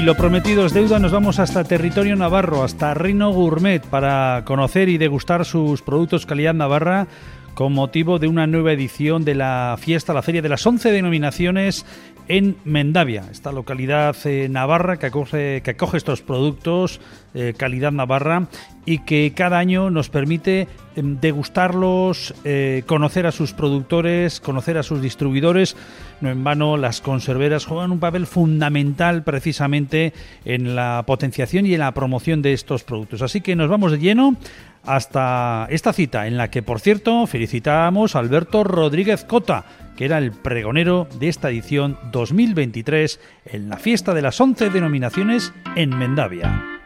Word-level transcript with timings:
Y 0.00 0.02
lo 0.02 0.14
prometido 0.14 0.64
es 0.64 0.72
deuda, 0.72 0.98
nos 0.98 1.12
vamos 1.12 1.38
hasta 1.38 1.62
territorio 1.62 2.16
navarro, 2.16 2.64
hasta 2.64 2.94
Rino 2.94 3.32
Gourmet, 3.34 3.84
para 3.84 4.44
conocer 4.46 4.88
y 4.88 4.96
degustar 4.96 5.44
sus 5.44 5.82
productos 5.82 6.24
calidad 6.24 6.54
navarra 6.54 7.06
con 7.52 7.74
motivo 7.74 8.18
de 8.18 8.26
una 8.26 8.46
nueva 8.46 8.72
edición 8.72 9.26
de 9.26 9.34
la 9.34 9.76
fiesta, 9.78 10.14
la 10.14 10.22
feria 10.22 10.40
de 10.40 10.48
las 10.48 10.66
11 10.66 10.90
denominaciones 10.90 11.84
en 12.28 12.56
Mendavia, 12.64 13.24
esta 13.30 13.52
localidad 13.52 14.16
eh, 14.24 14.48
navarra 14.48 14.98
que 14.98 15.04
acoge, 15.04 15.60
que 15.62 15.72
acoge 15.72 15.98
estos 15.98 16.22
productos, 16.22 17.02
eh, 17.34 17.54
calidad 17.56 17.92
navarra, 17.92 18.48
y 18.84 18.98
que 18.98 19.32
cada 19.36 19.58
año 19.58 19.90
nos 19.90 20.08
permite 20.08 20.66
em, 20.96 21.20
degustarlos, 21.20 22.34
eh, 22.44 22.82
conocer 22.86 23.26
a 23.26 23.32
sus 23.32 23.52
productores, 23.52 24.40
conocer 24.40 24.78
a 24.78 24.82
sus 24.82 25.00
distribuidores. 25.00 25.76
No 26.20 26.30
en 26.30 26.42
vano, 26.42 26.76
las 26.76 27.00
conserveras 27.00 27.66
juegan 27.66 27.92
un 27.92 28.00
papel 28.00 28.26
fundamental 28.26 29.22
precisamente 29.22 30.12
en 30.44 30.74
la 30.74 31.04
potenciación 31.06 31.66
y 31.66 31.74
en 31.74 31.80
la 31.80 31.92
promoción 31.92 32.42
de 32.42 32.52
estos 32.52 32.82
productos. 32.82 33.22
Así 33.22 33.40
que 33.40 33.54
nos 33.54 33.68
vamos 33.68 33.92
de 33.92 33.98
lleno 33.98 34.36
hasta 34.84 35.66
esta 35.70 35.92
cita, 35.92 36.26
en 36.26 36.36
la 36.36 36.50
que, 36.50 36.62
por 36.62 36.80
cierto, 36.80 37.26
felicitamos 37.26 38.16
a 38.16 38.18
Alberto 38.18 38.64
Rodríguez 38.64 39.24
Cota, 39.24 39.64
que 39.96 40.06
era 40.06 40.18
el 40.18 40.32
pregonero 40.32 41.06
de 41.18 41.28
esta 41.28 41.50
edición 41.50 41.98
2023 42.10 43.20
en 43.44 43.68
la 43.68 43.76
fiesta 43.76 44.14
de 44.14 44.22
las 44.22 44.40
11 44.40 44.70
denominaciones 44.70 45.52
en 45.76 45.96
Mendavia. 45.96 46.79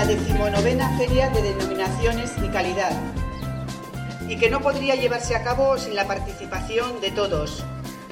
La 0.00 0.06
decimonovena 0.06 0.96
Feria 0.96 1.28
de 1.28 1.42
Denominaciones 1.42 2.32
y 2.42 2.48
Calidad, 2.48 2.92
y 4.26 4.38
que 4.38 4.48
no 4.48 4.62
podría 4.62 4.94
llevarse 4.94 5.36
a 5.36 5.44
cabo 5.44 5.76
sin 5.76 5.94
la 5.94 6.06
participación 6.06 7.02
de 7.02 7.10
todos, 7.10 7.62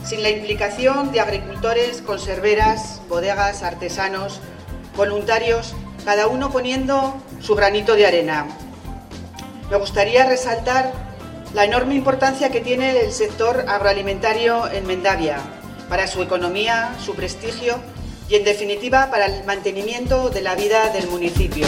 sin 0.05 0.22
la 0.22 0.28
implicación 0.28 1.12
de 1.12 1.20
agricultores, 1.20 2.03
conserveras, 2.03 3.00
bodegas, 3.09 3.62
artesanos, 3.62 4.41
voluntarios, 4.98 5.75
cada 6.05 6.27
uno 6.27 6.50
poniendo 6.50 7.16
su 7.41 7.55
granito 7.55 7.94
de 7.94 8.06
arena. 8.06 8.47
Me 9.70 9.78
gustaría 9.78 10.27
resaltar 10.27 10.92
la 11.55 11.64
enorme 11.64 11.94
importancia 11.94 12.50
que 12.50 12.61
tiene 12.61 13.00
el 13.00 13.12
sector 13.12 13.64
agroalimentario 13.66 14.70
en 14.70 14.86
Mendavia 14.86 15.39
para 15.89 16.06
su 16.06 16.22
economía, 16.22 16.94
su 17.03 17.14
prestigio 17.14 17.78
y, 18.29 18.34
en 18.34 18.45
definitiva, 18.45 19.11
para 19.11 19.27
el 19.27 19.45
mantenimiento 19.45 20.29
de 20.31 20.43
la 20.43 20.55
vida 20.55 20.91
del 20.91 21.09
municipio. 21.09 21.67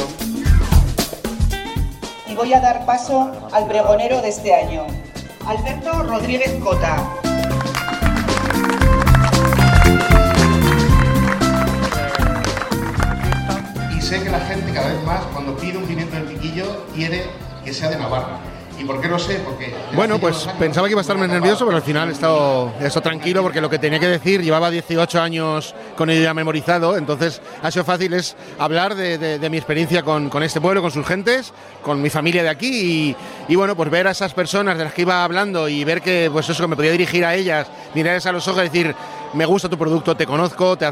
Y 2.27 2.35
voy 2.35 2.53
a 2.53 2.61
dar 2.61 2.85
paso 2.85 3.49
al 3.53 3.67
pregonero 3.67 4.21
de 4.21 4.29
este 4.29 4.55
año, 4.55 4.87
Alberto 5.47 6.03
Rodríguez 6.03 6.53
Cota. 6.63 6.97
Y 13.97 14.01
sé 14.03 14.23
que 14.23 14.31
la 14.31 14.41
gente 14.41 14.73
cada 14.73 14.93
vez 14.93 15.03
más, 15.05 15.23
cuando 15.33 15.57
pide 15.57 15.79
un 15.79 15.87
pimiento 15.87 16.15
del 16.17 16.27
piquillo, 16.27 16.87
quiere 16.95 17.25
que 17.65 17.73
sea 17.73 17.89
de 17.89 17.97
Navarra. 17.97 18.39
¿Y 18.81 18.85
por 18.85 19.01
qué 19.01 19.09
lo 19.09 19.19
sé? 19.19 19.41
Porque. 19.45 19.75
Bueno, 19.95 20.19
pues 20.19 20.49
pensaba 20.59 20.87
que 20.87 20.93
iba 20.93 21.01
a 21.01 21.03
estar 21.03 21.19
más 21.19 21.29
nervioso, 21.29 21.67
pero 21.67 21.77
al 21.77 21.83
final 21.83 22.09
he 22.09 22.13
estado, 22.13 22.73
he 22.81 22.87
estado 22.87 23.03
tranquilo 23.03 23.43
porque 23.43 23.61
lo 23.61 23.69
que 23.69 23.79
tenía 23.79 23.99
que 23.99 24.07
decir 24.07 24.43
llevaba 24.43 24.71
18 24.71 25.21
años 25.21 25.75
con 25.97 26.09
ello 26.09 26.23
ya 26.23 26.33
memorizado, 26.33 26.97
entonces 26.97 27.43
ha 27.63 27.71
sido 27.71 27.85
fácil 27.85 28.15
es 28.15 28.37
hablar 28.59 28.95
de, 28.95 29.19
de- 29.19 29.39
de 29.39 29.51
mi 29.51 29.59
experiencia 29.59 30.03
con, 30.03 30.31
con 30.31 30.43
este 30.43 30.61
pueblo, 30.61 30.81
con 30.81 30.91
sus 30.91 31.07
gentes, 31.07 31.53
con 31.83 32.01
mi 32.01 32.09
familia 32.09 32.43
de 32.43 32.49
aquí 32.49 32.69
y, 32.69 33.53
y 33.53 33.57
bueno, 33.57 33.77
pues 33.77 33.91
ver 33.91 34.07
a 34.07 34.13
esas 34.13 34.33
personas 34.33 34.79
de 34.79 34.85
las 34.85 34.95
que 34.95 35.03
iba 35.03 35.25
hablando 35.25 35.69
y 35.69 35.85
ver 35.85 36.01
que 36.01 36.31
pues 36.33 36.49
eso 36.49 36.63
que 36.63 36.69
me 36.69 36.77
podía 36.77 36.93
dirigir 36.93 37.25
a 37.25 37.35
ellas, 37.35 37.67
mirarles 37.95 38.25
a 38.27 38.33
los 38.33 38.49
ojos 38.49 38.61
y 38.63 38.69
decir 38.69 38.95
me 39.35 39.45
gusta 39.45 39.69
tu 39.69 39.77
producto, 39.79 40.17
te 40.17 40.27
conozco, 40.27 40.77
te 40.77 40.87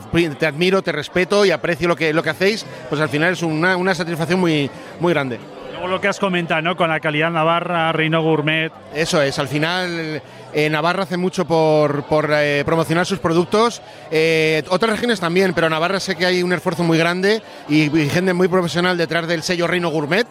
admiro, 0.46 0.82
te 0.82 0.92
respeto 0.92 1.44
y 1.44 1.50
aprecio 1.50 1.88
lo 1.88 1.96
que, 1.96 2.12
lo 2.12 2.22
que 2.22 2.30
hacéis, 2.30 2.64
pues 2.88 3.00
al 3.00 3.08
final 3.08 3.32
es 3.32 3.42
una, 3.42 3.76
una 3.76 3.94
satisfacción 3.94 4.38
muy, 4.38 4.70
muy 5.00 5.12
grande. 5.12 5.40
Luego 5.78 5.94
lo 5.94 6.00
que 6.00 6.08
has 6.08 6.18
comentado, 6.18 6.60
¿no? 6.60 6.76
Con 6.76 6.88
la 6.88 6.98
calidad 6.98 7.30
navarra, 7.30 7.92
Reino 7.92 8.20
Gourmet. 8.20 8.72
Eso 8.92 9.22
es, 9.22 9.38
al 9.38 9.46
final 9.46 10.20
eh, 10.52 10.70
Navarra 10.70 11.02
hace 11.02 11.16
mucho 11.18 11.44
por, 11.44 12.04
eh, 12.32 12.62
promocionar 12.64 13.04
sus 13.04 13.18
productos, 13.18 13.82
eh, 14.10 14.62
otras 14.70 14.92
regiones 14.92 15.20
también, 15.20 15.52
pero 15.52 15.68
Navarra 15.68 16.00
sé 16.00 16.16
que 16.16 16.24
hay 16.24 16.42
un 16.42 16.52
esfuerzo 16.52 16.82
muy 16.84 16.96
grande 16.96 17.42
y, 17.68 17.88
gente 18.08 18.32
muy 18.32 18.48
profesional 18.48 18.96
detrás 18.96 19.28
del 19.28 19.42
sello 19.42 19.66
Reino 19.66 19.90
Gourmet 19.90 20.26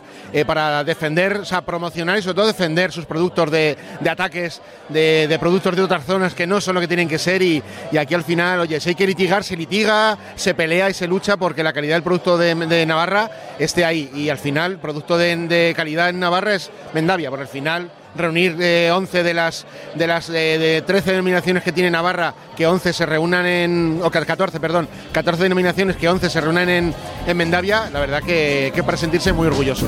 para 0.46 0.84
defender, 0.84 1.38
o 1.38 1.46
sea, 1.46 1.62
promocionar 1.62 2.18
y 2.18 2.22
sobre 2.22 2.36
todo 2.36 2.48
defender 2.48 2.92
sus 2.92 3.06
productos 3.06 3.52
de, 3.52 3.78
ataques 4.10 4.62
de, 4.90 5.38
productos 5.40 5.76
de 5.76 5.84
otras 5.84 6.06
zonas 6.06 6.34
que 6.34 6.48
no 6.48 6.60
son 6.60 6.76
lo 6.76 6.82
que 6.82 6.88
tienen 6.88 7.08
que 7.08 7.20
ser 7.20 7.42
y, 7.42 7.62
aquí 7.98 8.14
al 8.14 8.24
final, 8.24 8.62
oye, 8.62 8.80
si 8.80 8.90
hay 8.90 8.96
que 8.96 9.06
litigar, 9.06 9.44
se 9.44 9.56
litiga, 9.56 10.18
se 10.36 10.54
pelea 10.54 10.90
y 10.90 10.94
se 10.94 11.08
lucha 11.08 11.38
porque 11.38 11.64
la 11.64 11.74
calidad 11.74 11.96
del 11.96 12.04
producto 12.04 12.38
de, 12.38 12.86
Navarra 12.86 13.30
esté 13.60 13.86
ahí. 13.86 14.10
Y 14.16 14.30
al 14.30 14.38
final, 14.38 14.80
producto 14.80 15.18
de, 15.18 15.36
de 15.36 15.74
calidad 15.76 16.10
en 16.10 16.20
Navarra 16.20 16.56
es 16.56 16.72
Mendavia, 16.94 17.30
porque 17.30 17.44
al 17.44 17.50
final 17.50 17.92
reunir 18.16 18.58
eh, 18.60 18.92
11 18.92 19.24
de 19.24 19.34
las 19.34 19.66
de 19.96 20.08
las 20.08 20.30
eh, 20.30 20.58
de 20.58 20.82
13 20.82 21.12
denominaciones 21.12 21.64
que 21.64 21.72
tiene 21.72 21.90
Navarra, 21.92 22.34
que 22.56 22.68
11 22.68 22.94
se 22.94 23.06
reúnan 23.06 23.46
en 23.46 24.00
o 24.04 24.12
que 24.12 24.26
14, 24.26 24.60
perdón, 24.60 24.88
14 25.12 25.44
denominaciones 25.44 25.96
que 25.96 26.10
11 26.10 26.30
se 26.30 26.42
reúnan 26.42 26.70
en, 26.70 26.94
en 27.26 27.38
Mendavia, 27.38 27.90
la 27.92 28.00
verdad 28.00 28.22
que, 28.24 28.72
que 28.74 28.84
para 28.84 28.98
sentirse 28.98 29.34
muy 29.34 29.48
orgulloso. 29.48 29.88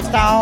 Está 0.00 0.32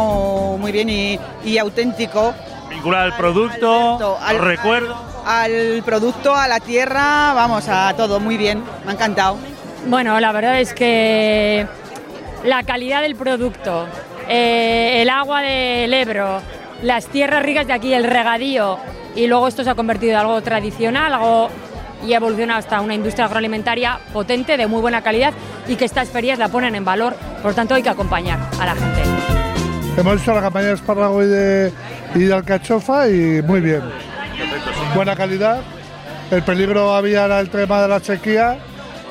muy 0.59 0.73
bien 0.73 0.89
y, 0.89 1.19
y 1.45 1.59
auténtico. 1.59 2.35
Vinculado 2.69 3.05
al 3.05 3.17
producto, 3.17 3.97
Alberto, 3.97 4.19
al 4.21 4.39
recuerdo. 4.39 4.97
Al 5.27 5.83
producto, 5.85 6.35
a 6.35 6.49
la 6.49 6.61
tierra, 6.61 7.33
vamos, 7.35 7.67
a 7.69 7.95
todo, 7.97 8.21
muy 8.21 8.37
bien, 8.37 8.63
me 8.85 8.91
ha 8.91 8.95
encantado. 8.95 9.39
Bueno, 9.87 10.19
la 10.21 10.33
verdad 10.33 10.61
es 10.61 10.75
que 10.75 11.67
la 12.45 12.63
calidad 12.63 13.03
del 13.03 13.17
producto, 13.17 13.87
eh, 14.29 15.03
el 15.03 15.09
agua 15.09 15.41
del 15.41 15.93
Ebro, 15.93 16.41
las 16.83 17.07
tierras 17.07 17.43
ricas 17.43 17.67
de 17.67 17.73
aquí, 17.73 17.93
el 17.93 18.05
regadío, 18.05 18.79
y 19.15 19.27
luego 19.27 19.49
esto 19.49 19.65
se 19.65 19.71
ha 19.71 19.75
convertido 19.75 20.13
en 20.13 20.19
algo 20.19 20.43
tradicional, 20.43 21.13
algo 21.15 21.51
y 22.07 22.13
ha 22.13 22.17
evolucionado 22.17 22.59
hasta 22.59 22.81
una 22.81 22.95
industria 22.95 23.27
agroalimentaria 23.27 23.99
potente, 24.13 24.57
de 24.57 24.67
muy 24.67 24.81
buena 24.81 25.03
calidad, 25.03 25.33
y 25.67 25.77
que 25.77 25.85
estas 25.85 26.09
ferias 26.09 26.39
la 26.39 26.49
ponen 26.49 26.75
en 26.75 26.85
valor. 26.85 27.15
Por 27.43 27.53
lo 27.53 27.55
tanto, 27.55 27.75
hay 27.75 27.83
que 27.83 27.89
acompañar 27.89 28.39
a 28.61 28.67
la 28.67 28.75
gente. 28.75 29.03
Hemos 29.97 30.21
hecho 30.21 30.35
la 30.35 30.41
campaña 30.41 30.69
de 30.69 30.75
espárrago 30.75 31.23
y 31.23 31.27
de, 31.27 31.73
alcachofa 32.35 33.09
y 33.09 33.43
muy 33.43 33.61
bien. 33.61 33.83
Buena 34.95 35.17
calidad. 35.17 35.63
El 36.31 36.43
peligro 36.43 36.95
había 36.95 37.25
era 37.25 37.41
el 37.41 37.49
tema 37.49 37.83
de 37.83 37.89
la 37.89 38.01
sequía. 38.01 38.59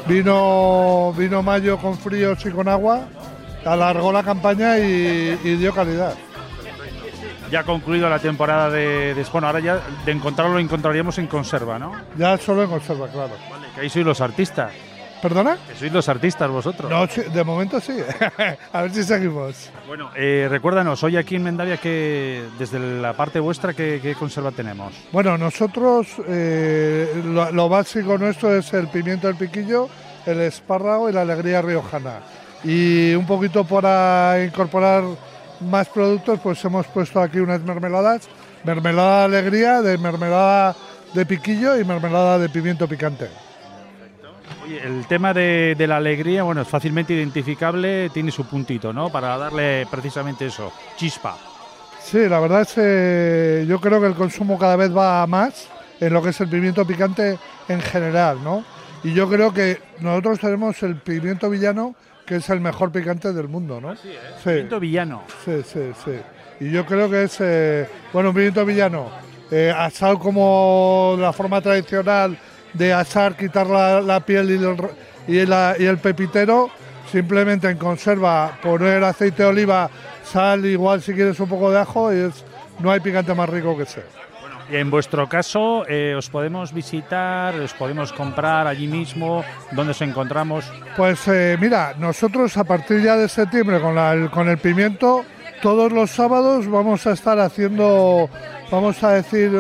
Vino, 0.08 1.14
vino 1.18 1.42
mayo 1.42 1.78
con 1.78 1.98
fríos 1.98 2.46
y 2.46 2.52
con 2.52 2.68
agua. 2.68 3.06
Alargó 3.66 4.12
la 4.12 4.24
campaña 4.24 4.78
y 4.78 5.56
dio 5.56 5.74
calidad. 5.74 6.14
Ya 7.54 7.60
ha 7.60 7.64
concluido 7.64 8.10
la 8.10 8.18
temporada 8.18 8.68
de, 8.72 9.14
de- 9.14 9.24
Bueno, 9.32 9.46
ahora 9.46 9.60
ya 9.60 9.80
de 10.04 10.12
encontrarlo 10.12 10.56
lo 10.56 10.60
encontraríamos 10.60 11.20
en 11.20 11.28
conserva, 11.28 11.78
¿no? 11.78 11.92
Ya 12.18 12.36
solo 12.40 12.64
en 12.64 12.70
conserva, 12.72 13.08
claro. 13.10 13.34
Vale, 13.52 13.68
que 13.76 13.82
ahí 13.82 13.90
sois 13.92 14.04
los 14.04 14.22
artistas. 14.22 14.72
¿Perdona? 15.22 15.56
Que 15.68 15.76
sois 15.76 15.94
los 15.94 16.10
artistas 16.10 16.50
vosotros. 16.50 16.90
No, 16.90 17.06
de 17.06 17.44
momento 17.44 17.80
sí. 17.80 17.94
A 18.74 18.82
ver 18.82 18.92
si 18.92 19.04
seguimos. 19.04 19.70
Bueno, 19.88 20.10
eh, 20.16 20.48
recuérdanos, 20.50 21.04
hoy 21.04 21.16
aquí 21.16 21.36
en 21.36 21.44
Mendavia, 21.44 21.78
que 21.78 22.44
desde 22.58 22.80
la 22.80 23.14
parte 23.14 23.40
vuestra, 23.40 23.74
¿qué, 23.76 24.00
qué 24.02 24.16
conserva 24.16 24.50
tenemos? 24.50 24.92
Bueno, 25.12 25.38
nosotros 25.38 26.08
eh, 26.28 27.22
lo, 27.24 27.52
lo 27.52 27.70
básico 27.70 28.18
nuestro 28.18 28.56
es 28.56 28.74
el 28.74 28.88
pimiento 28.88 29.28
del 29.28 29.36
piquillo, 29.36 29.90
el 30.26 30.42
espárrago 30.42 31.08
y 31.08 31.14
la 31.14 31.22
alegría 31.22 31.62
riojana. 31.62 32.20
Y 32.64 33.14
un 33.14 33.28
poquito 33.28 33.64
para 33.64 34.44
incorporar 34.44 35.04
más 35.64 35.90
productos, 35.90 36.40
pues 36.42 36.64
hemos 36.66 36.88
puesto 36.88 37.22
aquí 37.22 37.40
unas 37.40 37.62
mermeladas, 37.62 38.28
mermelada 38.64 39.28
de 39.28 39.38
alegría, 39.38 39.82
de 39.82 39.98
mermelada 39.98 40.76
de 41.14 41.26
piquillo 41.26 41.80
y 41.80 41.84
mermelada 41.84 42.40
de 42.40 42.50
pimiento 42.50 42.88
picante. 42.88 43.30
Oye, 44.64 44.82
el 44.84 45.06
tema 45.08 45.34
de, 45.34 45.76
de 45.78 45.88
la 45.88 45.98
alegría, 45.98 46.44
bueno, 46.44 46.62
es 46.62 46.68
fácilmente 46.68 47.14
identificable, 47.14 48.10
tiene 48.10 48.32
su 48.32 48.46
puntito, 48.46 48.94
¿no? 48.94 49.10
Para 49.10 49.38
darle 49.38 49.86
precisamente 49.90 50.46
eso, 50.46 50.72
chispa. 50.96 51.38
Sí, 52.02 52.28
la 52.28 52.40
verdad 52.40 52.62
es 52.62 52.74
que 52.74 53.66
yo 53.68 53.80
creo 53.80 54.00
que 54.02 54.08
el 54.08 54.16
consumo 54.16 54.60
cada 54.60 54.76
vez 54.76 54.96
va 54.96 55.22
a 55.22 55.28
más 55.28 55.68
en 56.00 56.14
lo 56.14 56.22
que 56.22 56.30
es 56.30 56.42
el 56.42 56.50
pimiento 56.50 56.86
picante 56.86 57.38
en 57.68 57.82
general, 57.82 58.44
¿no? 58.44 58.64
Y 59.04 59.14
yo 59.14 59.30
creo 59.30 59.54
que 59.54 59.82
nosotros 60.00 60.40
tenemos 60.40 60.82
el 60.84 60.96
pimiento 60.98 61.50
villano, 61.50 61.96
que 62.26 62.38
es 62.38 62.50
el 62.50 62.60
mejor 62.62 62.92
picante 62.92 63.34
del 63.34 63.48
mundo, 63.48 63.80
¿no? 63.82 63.96
Sí, 63.96 64.14
Pimiento 64.44 64.80
villano. 64.80 65.24
sí, 65.44 65.62
sí, 65.66 65.92
sí. 66.04 66.12
Y 66.60 66.72
yo 66.72 66.86
creo 66.86 67.10
que 67.10 67.24
es, 67.24 67.38
eh, 67.42 67.88
bueno, 68.14 68.30
un 68.30 68.36
pimiento 68.36 68.66
villano, 68.66 69.10
eh, 69.52 69.74
asado 69.76 70.18
como 70.20 71.16
la 71.20 71.34
forma 71.34 71.60
tradicional 71.62 72.38
de 72.74 72.94
asar, 72.94 73.36
quitar 73.36 73.68
la, 73.68 74.02
la 74.02 74.20
piel 74.22 74.50
y 74.52 74.54
el, 74.56 74.78
y, 75.28 75.46
la- 75.46 75.76
y 75.78 75.86
el 75.86 75.98
pepitero, 75.98 76.70
simplemente 77.12 77.70
en 77.70 77.78
conserva 77.78 78.58
poner 78.62 79.04
aceite 79.04 79.44
de 79.44 79.50
oliva, 79.50 79.90
sal, 80.24 80.66
igual 80.66 81.02
si 81.02 81.14
quieres 81.14 81.40
un 81.40 81.50
poco 81.50 81.70
de 81.72 81.80
ajo 81.80 82.14
y 82.14 82.18
es, 82.20 82.44
no 82.80 82.90
hay 82.92 83.00
picante 83.02 83.34
más 83.34 83.50
rico 83.50 83.76
que 83.78 83.84
ese. 83.84 84.04
En 84.70 84.90
vuestro 84.90 85.28
caso, 85.28 85.86
eh, 85.88 86.16
¿os 86.18 86.30
podemos 86.30 86.74
visitar, 86.74 87.54
os 87.56 87.74
podemos 87.74 88.14
comprar 88.14 88.66
allí 88.66 88.88
mismo? 88.88 89.44
¿Dónde 89.72 89.92
os 89.92 90.02
encontramos? 90.02 90.66
Pues 90.96 91.28
eh, 91.28 91.58
mira, 91.60 91.94
nosotros 91.98 92.56
a 92.58 92.64
partir 92.64 93.02
ya 93.02 93.18
de 93.18 93.28
septiembre 93.28 93.80
con, 93.82 94.48
el, 94.48 94.58
pimiento, 94.58 95.26
todos 95.62 95.92
los 95.92 96.12
sábados 96.12 96.68
vamos 96.70 97.06
a 97.06 97.12
estar 97.12 97.40
haciendo, 97.40 98.30
vamos 98.72 99.04
a 99.04 99.12
decir, 99.12 99.52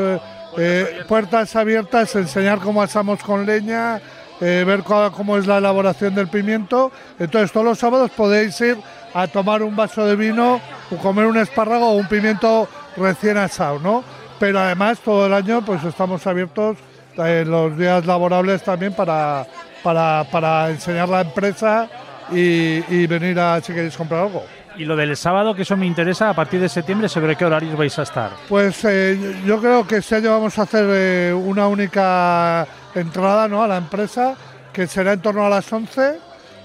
eh, 0.57 1.03
puertas 1.07 1.55
abiertas, 1.55 2.15
enseñar 2.15 2.59
cómo 2.59 2.81
asamos 2.81 3.21
con 3.21 3.45
leña, 3.45 4.01
ver 4.39 4.83
cómo, 4.83 5.11
cómo 5.11 5.37
es 5.37 5.47
la 5.47 5.57
elaboración 5.57 6.15
del 6.15 6.27
pimiento. 6.27 6.91
Entonces 7.19 7.51
todos 7.51 7.65
los 7.65 7.79
sábados 7.79 8.11
podéis 8.11 8.59
ir 8.61 8.77
a 9.13 9.27
tomar 9.27 9.61
un 9.61 9.75
vaso 9.75 10.05
de 10.05 10.15
vino 10.15 10.59
o 10.89 10.95
comer 10.97 11.25
un 11.25 11.37
espárrago 11.37 11.89
o 11.89 11.95
un 11.95 12.07
pimiento 12.07 12.67
recién 12.97 13.37
asado, 13.37 13.79
¿no? 13.79 14.03
Pero 14.43 14.59
además 14.59 14.99
todo 14.99 15.25
el 15.27 15.33
año 15.33 15.63
pues 15.63 15.81
estamos 15.85 16.27
abiertos 16.27 16.75
en 17.15 17.49
los 17.49 17.77
días 17.77 18.05
laborables 18.05 18.61
también 18.61 18.91
para, 18.93 19.47
para, 19.81 20.25
para 20.29 20.69
enseñar 20.69 21.07
la 21.07 21.21
empresa 21.21 21.87
y, 22.29 22.83
y 22.93 23.07
venir 23.07 23.39
a 23.39 23.61
si 23.61 23.71
queréis 23.73 23.95
comprar 23.95 24.23
algo. 24.25 24.43
Y 24.75 24.83
lo 24.83 24.97
del 24.97 25.15
sábado, 25.15 25.55
que 25.55 25.61
eso 25.61 25.77
me 25.77 25.85
interesa, 25.85 26.29
a 26.29 26.33
partir 26.33 26.59
de 26.59 26.67
septiembre, 26.67 27.07
¿sobre 27.07 27.37
qué 27.37 27.45
horarios 27.45 27.77
vais 27.77 27.97
a 27.97 28.01
estar? 28.03 28.31
Pues 28.49 28.83
eh, 28.83 29.17
yo- 29.45 29.61
creo 29.61 29.87
que 29.87 29.95
este 29.97 30.15
año 30.17 30.31
vamos 30.31 30.59
a 30.59 30.63
hacer 30.63 30.85
eh, 30.89 31.33
una 31.33 31.67
única 31.69 32.67
entrada 32.95 33.47
¿no? 33.47 33.63
a 33.63 33.67
la 33.69 33.77
empresa, 33.77 34.35
que 34.73 34.87
será 34.87 35.13
en 35.13 35.21
torno 35.21 35.45
a 35.45 35.49
las 35.49 35.71
11. 35.71 36.17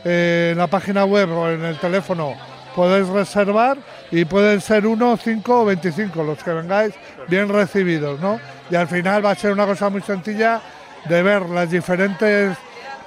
Eh, 0.04 0.48
en 0.50 0.58
la 0.58 0.66
página 0.66 1.04
web 1.04 1.30
o 1.30 1.48
en 1.48 1.64
el 1.64 1.76
teléfono 1.76 2.34
podéis 2.74 3.08
reservar 3.08 3.78
y 4.10 4.24
pueden 4.24 4.60
ser 4.60 4.86
1, 4.86 5.16
5 5.16 5.60
o 5.60 5.64
25 5.64 6.22
los 6.22 6.42
que 6.42 6.52
vengáis 6.52 6.94
bien 7.28 7.48
recibidos. 7.48 8.20
¿no? 8.20 8.40
Y 8.70 8.76
al 8.76 8.88
final 8.88 9.24
va 9.24 9.32
a 9.32 9.34
ser 9.34 9.52
una 9.52 9.66
cosa 9.66 9.88
muy 9.88 10.02
sencilla 10.02 10.60
de 11.08 11.22
ver 11.22 11.42
las 11.42 11.70
diferentes 11.70 12.56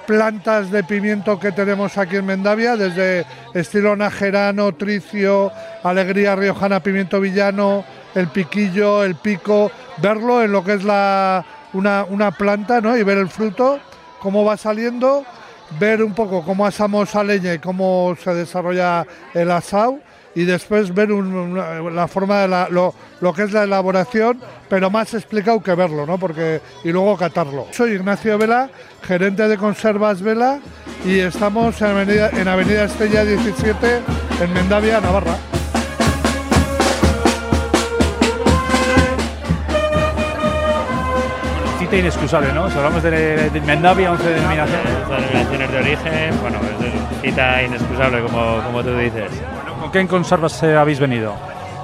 plantas 0.06 0.70
de 0.70 0.82
pimiento 0.82 1.38
que 1.38 1.52
tenemos 1.52 1.96
aquí 1.96 2.16
en 2.16 2.26
Mendavia, 2.26 2.76
desde 2.76 3.24
estilo 3.54 3.96
najerano, 3.96 4.72
tricio, 4.74 5.52
alegría 5.82 6.34
riojana, 6.34 6.80
pimiento 6.80 7.20
villano, 7.20 7.84
el 8.14 8.28
piquillo, 8.28 9.04
el 9.04 9.14
pico, 9.14 9.70
verlo 9.98 10.42
en 10.42 10.52
lo 10.52 10.64
que 10.64 10.74
es 10.74 10.84
la, 10.84 11.44
una, 11.72 12.04
una 12.04 12.30
planta 12.32 12.80
¿no? 12.80 12.96
y 12.96 13.02
ver 13.02 13.18
el 13.18 13.28
fruto, 13.28 13.78
cómo 14.18 14.44
va 14.44 14.56
saliendo, 14.56 15.24
ver 15.78 16.02
un 16.02 16.14
poco 16.14 16.44
cómo 16.44 16.66
asamos 16.66 17.14
a 17.14 17.22
leña 17.24 17.54
y 17.54 17.58
cómo 17.58 18.16
se 18.22 18.34
desarrolla 18.34 19.06
el 19.34 19.50
asado 19.50 19.98
y 20.34 20.44
después 20.44 20.94
ver 20.94 21.10
la 21.10 22.08
forma 22.08 22.40
de 22.40 22.48
la- 22.48 22.68
lo, 22.70 22.94
que 23.34 23.42
es 23.42 23.52
la 23.52 23.64
elaboración, 23.64 24.40
pero 24.68 24.88
más 24.90 25.12
explicado 25.12 25.62
que 25.62 25.74
verlo, 25.74 26.06
¿no? 26.06 26.18
Porque 26.18 26.60
y 26.84 26.90
luego 26.90 27.16
catarlo. 27.18 27.66
Soy 27.70 27.92
Ignacio 27.92 28.38
Vela, 28.38 28.70
gerente 29.02 29.46
de 29.46 29.58
conservas 29.58 30.22
Vela 30.22 30.58
y 31.04 31.18
estamos 31.18 31.80
en 31.82 32.48
Avenida 32.48 32.84
Estella 32.84 33.24
17 33.24 34.00
en 34.40 34.52
Mendavia, 34.54 35.00
Navarra. 35.00 35.36
Inexcusable, 41.92 42.52
¿no? 42.54 42.70
Si 42.70 42.76
hablamos 42.78 43.02
de, 43.02 43.50
de 43.50 43.60
Mendavia, 43.60 44.12
11 44.12 44.30
denominaciones. 44.30 45.08
Denominaciones 45.08 45.70
de 45.70 45.78
origen, 45.78 46.40
bueno, 46.40 46.58
es 46.58 47.20
cita 47.20 47.62
inexcusable, 47.62 48.22
como, 48.22 48.62
como 48.62 48.82
tú 48.82 48.96
dices. 48.96 49.30
¿Con 49.78 49.92
qué 49.92 50.06
conservas 50.06 50.62
eh, 50.62 50.74
habéis 50.74 50.98
venido? 50.98 51.34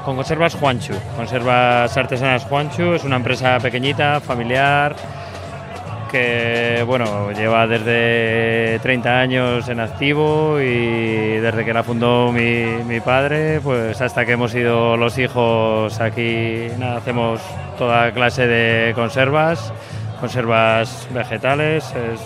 Con 0.07 0.17
conservas 0.17 0.55
Juanchu, 0.55 0.95
conservas 1.15 1.95
artesanas 1.95 2.45
Juanchu, 2.45 2.95
es 2.95 3.05
una 3.05 3.17
empresa 3.17 3.59
pequeñita, 3.59 4.21
familiar, 4.21 4.97
que 6.11 6.83
bueno, 6.87 7.31
lleva 7.33 7.67
desde 7.67 8.79
30 8.81 9.21
años 9.21 9.69
en 9.69 9.81
activo 9.81 10.59
y 10.61 11.39
desde 11.39 11.65
que 11.65 11.73
la 11.73 11.83
fundó 11.83 12.33
mi, 12.33 12.65
mi 12.87 13.01
padre, 13.01 13.61
pues 13.63 14.01
hasta 14.01 14.25
que 14.25 14.33
hemos 14.33 14.55
ido 14.55 14.97
los 14.97 15.19
hijos 15.19 16.01
aquí, 16.01 16.69
nada, 16.79 16.97
hacemos 16.97 17.41
toda 17.77 18.13
clase 18.13 18.47
de 18.47 18.93
conservas, 18.95 19.73
conservas 20.21 21.09
vegetales, 21.13 21.85
es 21.95 22.21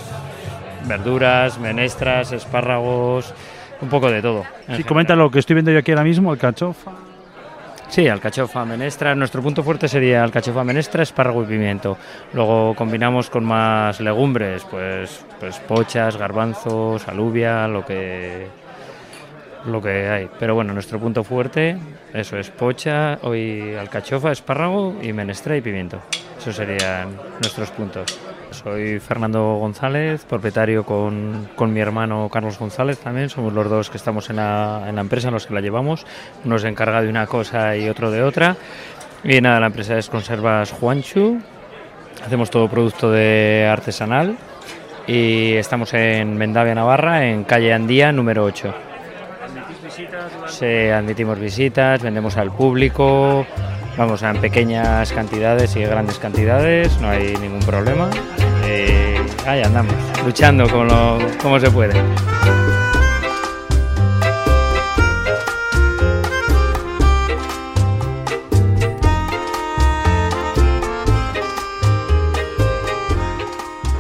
verduras, 0.89 1.59
menestras, 1.59 2.33
espárragos, 2.33 3.35
un 3.81 3.89
poco 3.89 4.11
de 4.11 4.23
todo. 4.23 4.45
Sí, 4.77 4.85
comenta 4.85 5.15
lo 5.17 5.31
que 5.31 5.41
estoy 5.41 5.55
viendo 5.55 5.71
yo 5.71 5.79
aquí 5.79 5.91
ahora 5.91 6.05
mismo, 6.05 6.33
el 6.33 6.39
cachofa. 6.39 6.93
Sí, 7.93 8.09
alcachofa, 8.09 8.65
menestra. 8.65 9.15
Nuestro 9.15 9.43
punto 9.43 9.63
fuerte 9.63 9.87
sería 9.87 10.25
alcachofa, 10.25 10.65
menestra, 10.65 11.03
espárrago 11.03 11.43
y 11.43 11.47
pimiento. 11.47 11.99
Luego 12.33 12.75
combinamos 12.75 13.29
con 13.29 13.45
más 13.45 14.01
legumbres, 14.01 14.65
pues, 14.65 15.23
pues 15.39 15.59
pochas, 15.59 16.17
garbanzos, 16.17 17.07
alubia, 17.07 17.69
lo 17.69 17.85
que 17.85 18.47
lo 19.67 19.83
que 19.83 20.09
hay. 20.09 20.31
Pero 20.39 20.55
bueno, 20.55 20.73
nuestro 20.73 20.99
punto 20.99 21.23
fuerte, 21.23 21.77
eso 22.15 22.39
es 22.39 22.49
pocha, 22.49 23.19
hoy 23.25 23.75
alcachofa, 23.75 24.33
espárrago 24.33 24.97
y 25.03 25.13
menestra 25.13 25.55
y 25.55 25.61
pimiento. 25.61 26.01
Esos 26.39 26.57
serían 26.57 27.15
nuestros 27.43 27.71
puntos. 27.73 28.19
Soy 28.53 29.01
Fernando 29.01 29.57
González, 29.57 30.25
propietario 30.25 30.85
con, 30.85 31.49
con 31.57 31.73
mi 31.73 31.81
hermano 31.81 32.29
Carlos 32.29 32.59
González 32.59 32.99
también. 32.99 33.29
Somos 33.29 33.53
los 33.53 33.69
dos 33.69 33.91
que 33.91 33.97
estamos 33.97 34.29
en 34.31 34.37
la, 34.37 34.85
en 34.89 34.95
la 34.95 35.01
empresa, 35.01 35.29
en 35.29 35.35
los 35.35 35.47
que 35.47 35.55
la 35.55 35.61
llevamos. 35.61 36.07
Uno 36.45 36.59
se 36.59 36.69
encarga 36.69 37.03
de 37.03 37.09
una 37.09 37.27
cosa 37.27 37.77
y 37.77 37.89
otro 37.89 38.11
de 38.11 38.23
otra. 38.23 38.57
Y 39.25 39.41
nada, 39.41 39.61
la 39.61 39.67
empresa 39.67 39.97
es 39.97 40.09
Conservas 40.09 40.71
Juanchu. 40.73 41.41
Hacemos 42.25 42.51
todo 42.51 42.69
producto 42.69 43.11
de 43.11 43.69
artesanal. 43.71 44.37
Y 45.07 45.55
estamos 45.55 45.95
en 45.95 46.37
Mendavia, 46.37 46.75
Navarra, 46.75 47.27
en 47.27 47.45
calle 47.45 47.73
Andía, 47.73 48.13
número 48.13 48.45
8. 48.45 48.75
Sí, 50.47 50.67
admitimos 50.67 51.39
visitas, 51.39 52.03
vendemos 52.03 52.37
al 52.37 52.53
público, 52.53 53.47
vamos 53.97 54.23
en 54.23 54.41
pequeñas 54.41 55.13
cantidades 55.13 55.77
y 55.77 55.83
grandes 55.83 56.19
cantidades, 56.19 56.99
no 57.01 57.09
hay 57.11 57.35
ningún 57.37 57.61
problema. 57.61 58.09
Ahí 59.47 59.61
andamos, 59.63 59.95
luchando 60.25 60.69
como, 60.69 60.85
lo- 60.85 61.19
como 61.43 61.59
se 61.61 61.71
puede. 61.71 61.95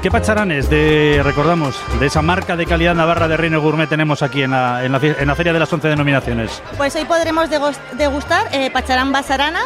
¿Qué 0.03 0.11
pacharanes 0.11 0.69
de, 0.69 1.21
recordamos, 1.23 1.81
de 2.01 2.07
esa 2.07 2.23
marca 2.23 2.57
de 2.57 2.67
calidad 2.67 2.93
navarra 2.93 3.29
de 3.29 3.37
Reino 3.37 3.61
Gourmet 3.61 3.89
tenemos 3.89 4.23
aquí 4.23 4.43
en 4.43 4.51
la, 4.51 4.85
en 4.85 4.91
la, 4.91 4.99
fie- 5.01 5.15
en 5.17 5.29
la 5.29 5.37
Feria 5.37 5.53
de 5.53 5.61
las 5.61 5.73
11 5.73 5.87
denominaciones? 5.89 6.61
Pues 6.77 6.97
hoy 6.97 7.05
podremos 7.05 7.49
degustar 7.49 8.49
eh, 8.51 8.69
pacharán 8.73 9.13
basarana, 9.13 9.61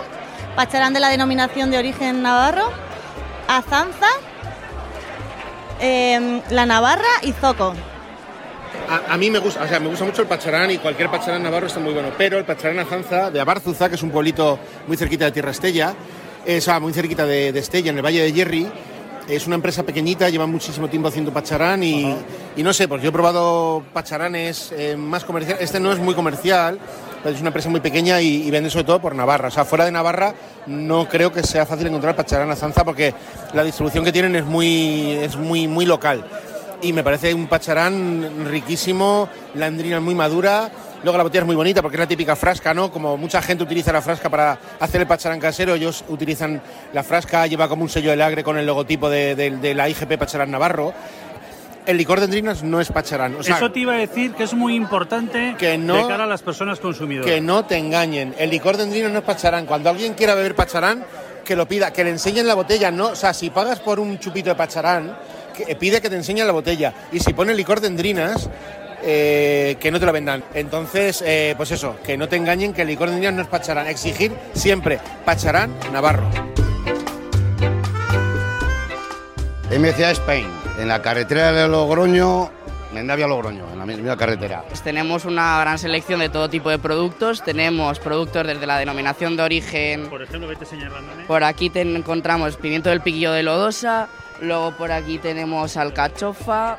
pacharán 0.57 0.95
de 0.95 1.01
la 1.01 1.11
denominación 1.11 1.71
de 1.71 1.79
origen 1.79 2.23
navarro, 2.23 2.73
azanza, 3.47 4.09
eh, 5.81 6.41
la 6.51 6.67
navarra 6.67 7.05
y 7.23 7.33
zoco. 7.33 7.75
A, 8.89 9.17
mí 9.17 9.31
me 9.31 9.39
gusta, 9.39 9.65
o 9.65 9.69
sea, 9.69 9.81
me 9.81 9.89
gusta 9.89 10.05
mucho 10.05 10.23
el 10.23 10.29
pacharán 10.29 10.71
y 10.71 10.79
cualquier 10.79 11.11
pacharán 11.11 11.43
navarro 11.43 11.67
está 11.67 11.81
muy 11.81 11.93
bueno, 11.93 12.09
pero 12.17 12.39
el 12.39 12.45
pacharán 12.45 12.79
azanza 12.79 13.31
de 13.31 13.41
Abarzuza, 13.41 13.89
que 13.89 13.97
es 13.97 14.03
un 14.03 14.11
pueblito 14.11 14.59
muy 14.87 14.97
cerquita 14.97 15.25
de 15.27 15.33
Tierra 15.33 15.51
Estella, 15.51 15.95
es, 16.45 16.63
o 16.63 16.71
sea, 16.71 16.81
muy 16.81 16.93
cerquita 16.93 17.27
de, 17.27 17.49
Estella, 17.49 17.91
en 17.91 17.97
el 17.97 18.05
Valle 18.05 18.23
de 18.23 18.33
Yerri, 18.33 18.67
es 19.29 19.47
una 19.47 19.57
empresa 19.57 19.83
pequeñita, 19.83 20.29
lleva 20.29 20.47
muchísimo 20.47 20.89
tiempo 20.89 21.09
haciendo 21.09 21.33
pacharán 21.33 21.83
y, 21.83 22.17
no 22.57 22.73
sé, 22.73 22.87
pues 22.89 23.03
yo 23.03 23.09
he 23.09 23.13
probado 23.13 23.83
pacharanes 23.93 24.73
eh, 24.77 24.97
más 24.97 25.25
comerciales, 25.25 25.63
este 25.63 25.81
no 25.81 25.93
es 25.93 25.99
muy 25.99 26.15
comercial, 26.15 26.79
pero 27.23 27.35
es 27.35 27.41
una 27.41 27.49
empresa 27.49 27.69
muy 27.69 27.81
pequeña 27.81 28.21
y, 28.21 28.51
vende 28.51 28.71
sobre 28.71 28.85
todo 28.85 29.01
por 29.01 29.15
Navarra, 29.15 29.49
o 29.49 29.51
sea, 29.51 29.65
fuera 29.65 29.85
de 29.85 29.93
Navarra 29.93 30.35
no 30.67 31.09
creo 31.09 31.33
que 31.33 31.43
sea 31.43 31.67
fácil 31.67 31.89
encontrar 31.89 32.15
pacharán 32.15 32.51
azanza 32.51 32.85
porque 32.85 33.15
la 33.53 33.65
distribución 33.65 34.05
que 34.05 34.13
tienen 34.13 34.37
es 34.37 34.45
muy, 34.45 35.13
es 35.13 35.37
muy, 35.37 35.69
muy 35.69 35.87
local. 35.87 36.25
Y 36.83 36.93
me 36.93 37.03
parece 37.03 37.33
un 37.33 37.47
pacharán 37.47 38.47
riquísimo, 38.51 39.29
la 39.55 39.67
endrina 39.67 39.99
muy 39.99 40.15
madura, 40.15 40.71
luego 41.03 41.17
la 41.17 41.25
botella 41.25 41.41
es 41.43 41.47
muy 41.47 41.57
bonita 41.57 41.83
porque 41.83 41.97
es 41.97 42.01
la 42.01 42.07
típica 42.09 42.35
frasca, 42.37 42.75
¿no? 42.75 42.91
Como 42.91 43.17
mucha 43.17 43.41
gente 43.43 43.65
utiliza 43.65 43.93
la 43.93 44.03
frasca 44.03 44.29
para 44.29 44.59
hacer 44.81 45.01
el 45.01 45.07
pacharán 45.07 45.39
casero, 45.41 45.75
ellos 45.75 46.05
utilizan 46.09 46.61
la 46.93 47.03
frasca, 47.03 47.47
lleva 47.47 47.69
como 47.69 47.83
un 47.83 47.89
sello 47.89 48.11
de 48.11 48.17
lagre 48.17 48.43
con 48.43 48.59
el 48.59 48.67
logotipo 48.67 49.09
de, 49.09 49.35
de- 49.35 49.51
de 49.57 49.75
la 49.75 49.89
IGP 49.89 50.19
Pacharán 50.19 50.51
Navarro. 50.51 50.93
El 51.87 51.97
licor 51.99 52.19
de 52.19 52.25
endrinas 52.25 52.65
no 52.65 52.81
es 52.81 52.91
pacharán, 52.91 53.37
o 53.37 53.45
sea, 53.45 53.57
Eso 53.59 53.71
te 53.71 53.79
iba 53.79 53.93
a 53.95 53.97
decir 53.99 54.33
que 54.35 54.43
es 54.43 54.55
muy 54.55 54.75
importante 54.75 55.55
Que 55.57 55.79
no- 55.79 55.95
de 56.03 56.09
cara 56.09 56.25
a 56.25 56.27
las 56.27 56.43
personas 56.43 56.81
consumidoras. 56.81 57.31
que 57.31 57.41
no 57.41 57.65
te 57.65 57.77
engañen, 57.77 58.35
el 58.39 58.51
licor 58.51 58.77
de 58.77 58.83
endrinas 58.83 59.13
no 59.13 59.19
es 59.21 59.25
pacharán, 59.25 59.67
cuando 59.67 59.89
alguien 59.91 60.15
quiera 60.15 60.35
beber 60.35 60.57
pacharán, 60.57 61.05
que 61.45 61.55
lo 61.55 61.69
pida, 61.69 61.93
que 61.93 62.03
le 62.03 62.11
enseñen 62.11 62.49
la 62.49 62.55
botella, 62.55 62.91
no, 62.91 63.11
o 63.11 63.15
sea, 63.15 63.33
si 63.33 63.51
pagas 63.51 63.79
por 63.79 64.01
un 64.01 64.19
chupito 64.19 64.49
de 64.51 64.57
pacharán, 64.57 65.17
que, 65.57 65.77
pide 65.77 66.01
que 66.01 66.11
te 66.11 66.17
enseñen 66.17 66.45
la 66.49 66.53
botella, 66.53 66.93
y 67.13 67.21
si 67.21 67.33
pone 67.35 67.55
licor 67.55 67.81
de 67.81 67.87
endrinas, 67.87 68.51
eh, 69.07 69.77
que 69.79 69.91
no 69.91 70.01
te 70.01 70.07
lo 70.07 70.13
vendan. 70.13 70.43
Entonces, 70.53 71.23
eh, 71.25 71.55
pues 71.57 71.71
eso, 71.71 71.97
que 72.05 72.17
no 72.17 72.29
te 72.29 72.37
engañen, 72.37 72.73
que 72.73 72.83
el 72.83 72.89
licor 72.89 73.09
de 73.09 73.17
niños 73.17 73.33
no 73.35 73.43
es 73.43 73.49
Pacharán. 73.49 73.87
Exigir 73.87 74.33
siempre 74.53 74.99
Pacharán 75.25 75.73
Navarro. 75.93 76.29
Ciudad 79.95 80.11
Spain, 80.11 80.47
en 80.79 80.89
la 80.89 81.01
carretera 81.01 81.53
de 81.53 81.69
Logroño, 81.69 82.51
Mendavia 82.93 83.27
Logroño, 83.27 83.65
en 83.73 83.79
la 83.79 83.87
misma 83.87 84.17
carretera. 84.17 84.65
Pues 84.69 84.83
tenemos 84.83 85.25
una 85.25 85.61
gran 85.61 85.79
selección 85.79 86.21
de 86.21 86.29
todo 86.29 86.51
tipo 86.51 86.71
de 86.71 86.79
productos. 86.79 87.43
Tenemos 87.43 87.99
productos 87.99 88.47
desde 88.47 88.67
la 88.67 88.79
denominación 88.79 89.37
de 89.37 89.43
origen. 89.43 90.09
Por 90.09 90.23
ejemplo, 90.23 90.49
vete 90.49 90.67
señalándome. 90.67 91.25
Por 91.25 91.45
aquí 91.45 91.71
te 91.71 91.83
encontramos 91.83 92.57
pimiento 92.57 92.91
del 92.91 93.01
piquillo 93.01 93.33
de 93.33 93.43
Lodosa. 93.43 94.09
Luego 94.41 94.73
por 94.73 94.93
aquí 94.93 95.19
tenemos 95.19 95.77
alcachofa 95.77 96.79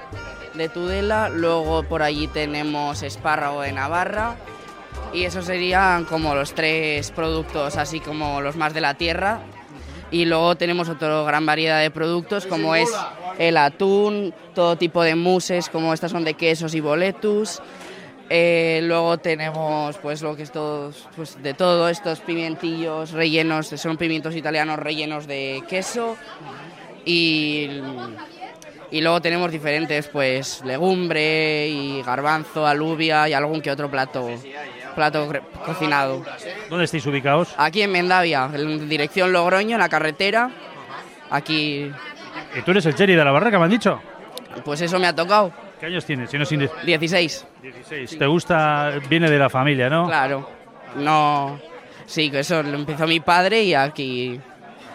de 0.57 0.69
Tudela. 0.69 1.29
Luego 1.29 1.83
por 1.83 2.03
allí 2.03 2.27
tenemos 2.27 3.03
espárrago 3.03 3.61
de 3.61 3.71
Navarra. 3.71 4.35
Y 5.13 5.23
esos 5.23 5.45
serían 5.45 6.05
como 6.05 6.35
los 6.35 6.53
tres 6.53 7.11
productos, 7.11 7.77
así 7.77 7.99
como 7.99 8.41
los 8.41 8.55
más 8.55 8.73
de 8.73 8.81
la 8.81 8.95
tierra. 8.95 9.39
Y 10.11 10.25
luego 10.25 10.55
tenemos 10.55 10.89
otra 10.89 11.23
gran 11.23 11.45
variedad 11.45 11.81
de 11.81 11.91
productos 11.91 12.45
como 12.45 12.75
es 12.75 12.89
el 13.37 13.57
atún, 13.57 14.33
todo 14.55 14.77
tipo 14.77 15.03
de 15.03 15.15
muses, 15.15 15.69
como 15.69 15.93
estas 15.93 16.11
son 16.11 16.23
de 16.23 16.33
quesos 16.33 16.73
y 16.75 16.79
boletus. 16.79 17.61
Eh, 18.29 18.81
luego 18.83 19.17
tenemos 19.17 19.97
pues 19.97 20.21
lo 20.21 20.35
que 20.35 20.43
es 20.43 20.51
todos, 20.51 21.07
pues 21.15 21.41
de 21.41 21.53
todo, 21.53 21.87
estos 21.87 22.19
pimientillos 22.19 23.11
rellenos, 23.11 23.67
son 23.67 23.95
pimientos 23.95 24.35
italianos 24.35 24.79
rellenos 24.79 25.27
de 25.27 25.63
queso. 25.69 26.17
Y, 27.05 27.81
y 28.91 29.01
luego 29.01 29.21
tenemos 29.21 29.51
diferentes 29.51 30.07
pues 30.07 30.61
legumbre 30.65 31.67
y 31.67 32.01
garbanzo, 32.01 32.65
alubia 32.65 33.27
y 33.29 33.33
algún 33.33 33.61
que 33.61 33.71
otro 33.71 33.89
plato, 33.89 34.27
plato 34.95 35.27
cocinado. 35.65 36.23
¿Dónde 36.69 36.85
estáis 36.85 37.05
ubicados? 37.05 37.53
Aquí 37.57 37.81
en 37.81 37.91
Mendavia, 37.91 38.49
en 38.53 38.87
dirección 38.89 39.31
Logroño, 39.31 39.75
en 39.75 39.79
la 39.79 39.89
carretera. 39.89 40.49
Aquí, 41.29 41.91
¿Y 42.57 42.61
tú 42.61 42.71
eres 42.71 42.85
el 42.85 42.95
Cherry 42.95 43.15
de 43.15 43.25
la 43.25 43.31
barraca, 43.31 43.59
me 43.59 43.65
han 43.65 43.71
dicho? 43.71 43.99
pues 44.63 44.81
eso 44.81 44.97
me 44.99 45.07
ha 45.07 45.15
tocado. 45.15 45.51
¿Qué 45.79 45.85
años 45.85 46.03
tienes? 46.05 46.31
Si 46.31 46.37
no 46.37 46.45
sin 46.45 46.67
16. 46.83 47.45
16. 47.61 48.17
¿Te 48.17 48.25
gusta? 48.25 48.93
Viene 49.07 49.29
de 49.29 49.37
la 49.37 49.49
familia, 49.49 49.89
¿no? 49.89 50.07
Claro. 50.07 50.49
No. 50.95 51.59
Sí, 52.07 52.31
que 52.31 52.39
eso 52.39 52.63
lo 52.63 52.75
empezó 52.75 53.05
mi 53.05 53.19
padre 53.19 53.61
y 53.63 53.75
aquí 53.75 54.39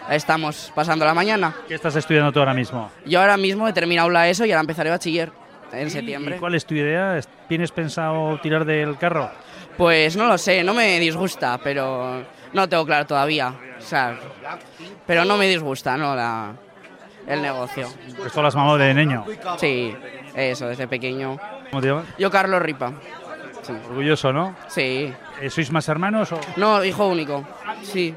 estamos 0.09 0.71
pasando 0.75 1.05
la 1.05 1.13
mañana. 1.13 1.53
¿Qué 1.67 1.75
estás 1.75 1.95
estudiando 1.95 2.31
tú 2.31 2.39
ahora 2.39 2.53
mismo? 2.53 2.91
Yo 3.05 3.19
ahora 3.21 3.37
mismo 3.37 3.67
he 3.67 3.73
terminado 3.73 4.09
la 4.09 4.29
ESO 4.29 4.45
y 4.45 4.51
ahora 4.51 4.61
empezaré 4.61 4.89
bachiller 4.89 5.31
en 5.71 5.89
septiembre. 5.89 6.37
¿Y 6.37 6.39
cuál 6.39 6.55
es 6.55 6.65
tu 6.65 6.75
idea? 6.75 7.19
¿Tienes 7.47 7.71
pensado 7.71 8.39
tirar 8.41 8.65
del 8.65 8.97
carro? 8.97 9.31
Pues 9.77 10.15
no 10.15 10.27
lo 10.27 10.37
sé, 10.37 10.63
no 10.63 10.73
me 10.73 10.99
disgusta, 10.99 11.59
pero 11.63 12.23
no 12.53 12.61
lo 12.61 12.69
tengo 12.69 12.85
claro 12.85 13.05
todavía. 13.05 13.53
O 13.77 13.81
sea, 13.81 14.17
pero 15.05 15.25
no 15.25 15.37
me 15.37 15.47
disgusta, 15.47 15.97
¿no? 15.97 16.15
La, 16.15 16.53
el 17.27 17.41
negocio. 17.41 17.87
Esto 18.25 18.41
lo 18.41 18.47
has 18.47 18.55
mamado 18.55 18.77
de 18.77 18.93
niño. 18.93 19.25
Sí, 19.57 19.95
eso, 20.35 20.67
desde 20.67 20.87
pequeño. 20.87 21.39
¿Cómo 21.69 21.81
te 21.81 21.87
llamas? 21.87 22.05
Yo, 22.19 22.29
Carlos 22.29 22.61
Ripa. 22.61 22.93
Sí. 23.63 23.73
Orgulloso, 23.89 24.31
¿no? 24.33 24.55
Sí. 24.67 25.11
Eh, 25.41 25.49
¿Sois 25.49 25.71
más 25.71 25.87
hermanos 25.87 26.31
o 26.33 26.39
No, 26.57 26.83
hijo 26.83 27.07
único. 27.07 27.43
Sí. 27.81 28.13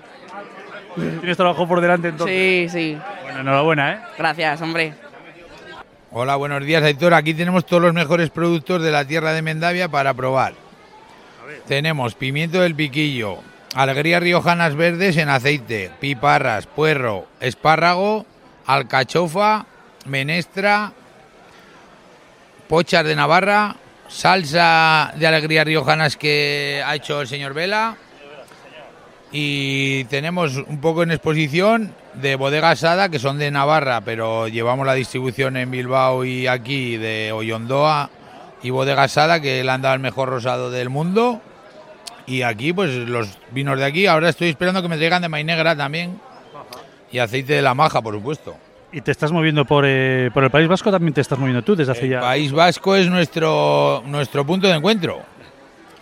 tienes 1.21 1.37
trabajo 1.37 1.69
por 1.69 1.81
delante 1.81 2.09
entonces? 2.09 2.73
Sí, 2.73 2.79
sí. 2.79 2.99
Bueno, 3.23 3.41
enhorabuena, 3.41 3.93
¿eh? 3.93 3.99
Gracias, 4.17 4.61
hombre. 4.63 4.95
Hola, 6.13 6.37
buenos 6.37 6.65
días, 6.65 6.83
Aitor. 6.83 7.13
Aquí 7.15 7.35
tenemos 7.35 7.67
todos 7.67 7.83
los 7.83 7.93
mejores 7.93 8.31
productos 8.31 8.83
de 8.83 8.91
la 8.91 9.05
tierra 9.05 9.33
de 9.33 9.43
Mendavia 9.43 9.89
para 9.89 10.15
probar. 10.15 10.55
Tenemos 11.67 12.15
pimiento 12.15 12.61
del 12.61 12.75
piquillo, 12.75 13.39
alegrías 13.75 14.23
riojanas 14.23 14.77
verdes 14.77 15.17
en 15.17 15.29
aceite, 15.29 15.91
piparras, 16.01 16.67
puerro, 16.67 17.27
espárrago, 17.41 18.25
alcachofa, 18.67 19.67
menestra, 20.07 20.93
pochas 22.69 23.05
de 23.05 23.17
Navarra, 23.17 23.77
salsa 24.09 25.13
de 25.17 25.27
alegrías 25.27 25.67
riojanas 25.67 26.17
que 26.17 26.83
ha 26.87 26.95
hecho 26.95 27.21
el 27.21 27.29
señor 27.29 27.53
Vela. 27.53 27.97
Y 29.39 30.05
tenemos 30.05 30.57
un 30.57 30.81
poco 30.81 31.03
en 31.03 31.11
exposición 31.11 31.93
de 32.15 32.37
bodega 32.37 32.71
asada, 32.71 33.11
que 33.11 33.19
son 33.19 33.37
de 33.37 33.51
Navarra, 33.51 34.01
pero 34.01 34.49
llevamos 34.49 34.87
la 34.87 34.95
distribución 34.95 35.59
en 35.59 35.71
Bilbao 35.71 36.25
y 36.25 36.47
aquí 36.47 36.97
de 36.97 37.33
Hoyondoa 37.33 38.09
y 38.63 38.71
bodega 38.71 39.03
asada, 39.03 39.39
que 39.39 39.63
le 39.63 39.71
han 39.71 39.83
dado 39.83 39.95
el 39.95 40.01
mejor 40.01 40.31
rosado 40.31 40.71
del 40.71 40.89
mundo. 40.89 41.43
Y 42.27 42.41
aquí, 42.41 42.73
pues 42.73 42.95
los 42.95 43.29
vinos 43.51 43.79
de 43.79 43.85
aquí. 43.85 44.07
Ahora 44.07 44.31
estoy 44.31 44.49
esperando 44.49 44.81
que 44.81 44.89
me 44.89 44.97
traigan 44.97 45.21
de 45.21 45.29
maíz 45.29 45.45
negra 45.45 45.77
también. 45.77 46.19
Y 47.13 47.19
aceite 47.19 47.53
de 47.53 47.61
la 47.61 47.75
maja, 47.75 48.01
por 48.01 48.15
supuesto. 48.15 48.57
¿Y 48.91 49.03
te 49.03 49.11
estás 49.11 49.33
moviendo 49.33 49.67
por, 49.67 49.85
eh, 49.87 50.31
por 50.33 50.45
el 50.45 50.51
País 50.51 50.67
Vasco? 50.67 50.91
¿También 50.91 51.13
te 51.13 51.21
estás 51.21 51.39
moviendo 51.39 51.61
tú 51.61 51.77
desde 51.77 51.93
hace 51.93 52.05
El 52.05 52.13
ya...? 52.13 52.21
País 52.21 52.53
Vasco 52.53 52.97
es 52.97 53.07
nuestro, 53.11 54.03
nuestro 54.07 54.47
punto 54.47 54.67
de 54.67 54.77
encuentro. 54.77 55.21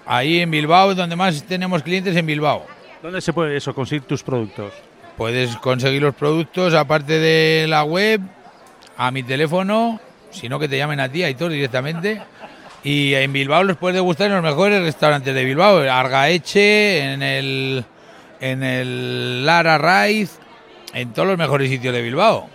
Ahí 0.07 0.39
en 0.39 0.53
Bilbao 0.53 0.93
es 0.93 0.97
donde 0.97 1.17
más 1.17 1.43
tenemos 1.43 1.83
clientes 1.83 2.15
en 2.15 2.27
Bilbao. 2.27 2.74
¿Dónde 3.05 3.21
se 3.21 3.35
puede 3.35 3.55
eso, 3.55 3.75
conseguir 3.75 4.05
tus 4.05 4.23
productos? 4.23 4.73
Puedes 5.19 5.57
conseguir 5.57 6.01
los 6.01 6.15
productos 6.15 6.73
aparte 6.73 7.19
de 7.19 7.67
la 7.69 7.85
web, 7.85 8.23
a 8.97 9.11
mi 9.11 9.23
teléfono, 9.23 10.01
sino 10.31 10.59
que 10.59 10.69
te 10.69 10.79
llamen 10.79 11.01
a 11.01 11.11
ti, 11.11 11.23
Aitor, 11.23 11.51
directamente. 11.51 12.23
Y 12.83 13.13
en 13.13 13.31
Bilbao 13.31 13.63
los 13.63 13.77
puedes 13.77 13.97
degustar 13.97 14.29
en 14.29 14.37
los 14.37 14.43
mejores 14.43 14.81
restaurantes 14.81 15.35
de 15.35 15.45
Bilbao, 15.45 15.81
Argaeche, 15.81 17.13
en 17.13 17.23
el, 17.23 17.85
en 18.41 18.63
el 18.63 19.45
Lara 19.45 19.77
Raiz, 19.77 20.39
en 20.95 21.13
todos 21.13 21.29
los 21.29 21.37
mejores 21.37 21.69
sitios 21.69 21.93
de 21.93 22.01
Bilbao. 22.01 22.49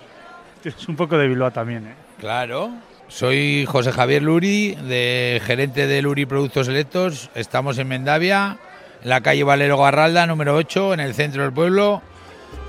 Tienes 0.64 0.88
un 0.88 0.96
poco 0.96 1.16
de 1.16 1.28
Bilbao 1.28 1.52
también, 1.52 1.90
¿eh? 1.90 1.94
Claro. 2.20 2.72
Soy 3.08 3.68
José 3.68 3.92
Javier 3.92 4.24
Luri, 4.24 4.74
de 4.74 5.44
gerente 5.46 5.86
de 5.86 6.02
Luri 6.02 6.26
Productos 6.26 6.66
Selectos. 6.66 7.30
Estamos 7.36 7.78
en 7.78 7.88
Mendavia, 7.88 8.58
la 9.04 9.22
calle 9.22 9.44
Valero 9.44 9.78
Garralda, 9.78 10.28
número 10.28 10.56
8, 10.56 10.94
en 10.94 11.00
el 11.00 11.14
centro 11.14 11.44
del 11.44 11.54
pueblo. 11.54 12.02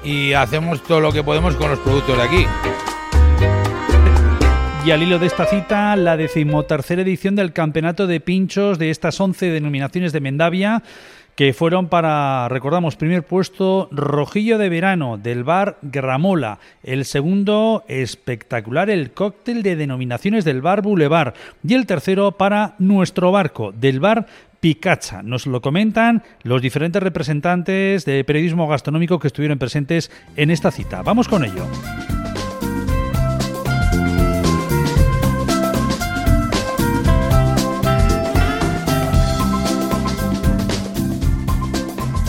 Y 0.05 0.33
hacemos 0.33 0.83
todo 0.83 1.01
lo 1.01 1.13
que 1.13 1.23
podemos 1.23 1.57
con 1.57 1.71
los 1.71 1.79
productos 1.81 2.17
de 2.17 2.23
aquí. 2.23 2.47
Y 4.85 4.93
al 4.93 5.03
hilo 5.03 5.19
de 5.19 5.27
esta 5.27 5.45
cita, 5.45 5.95
la 5.97 6.17
decimotercera 6.17 7.03
edición 7.03 7.37
del 7.37 7.53
Campeonato 7.53 8.07
de 8.07 8.19
Pinchos 8.19 8.79
de 8.79 8.91
estas 8.91 9.21
11 9.21 9.51
denominaciones 9.51 10.13
de 10.13 10.21
Mendavia, 10.21 10.83
que 11.35 11.53
fueron 11.53 11.89
para, 11.89 12.49
recordamos, 12.49 12.97
primer 12.97 13.23
puesto 13.23 13.89
Rojillo 13.93 14.57
de 14.59 14.69
Verano 14.69 15.19
del 15.19 15.45
bar 15.45 15.79
Gramola, 15.83 16.59
el 16.83 17.05
segundo 17.05 17.85
espectacular 17.89 18.91
el 18.91 19.13
cóctel 19.13 19.63
de 19.63 19.77
denominaciones 19.77 20.45
del 20.45 20.63
bar 20.63 20.83
Boulevard 20.83 21.35
y 21.67 21.75
el 21.75 21.87
tercero 21.87 22.33
para 22.33 22.75
Nuestro 22.79 23.33
Barco 23.33 23.73
del 23.73 24.01
bar 24.01 24.27
Picacha. 24.61 25.23
Nos 25.23 25.47
lo 25.47 25.61
comentan 25.63 26.23
los 26.43 26.61
diferentes 26.61 27.03
representantes 27.03 28.05
de 28.05 28.23
periodismo 28.25 28.69
gastronómico 28.69 29.19
que 29.19 29.27
estuvieron 29.29 29.59
presentes 29.59 30.11
en 30.37 30.51
esta 30.51 30.71
cita. 30.71 31.03
Vamos 31.03 31.29
con 31.29 31.45
ello. 31.45 31.67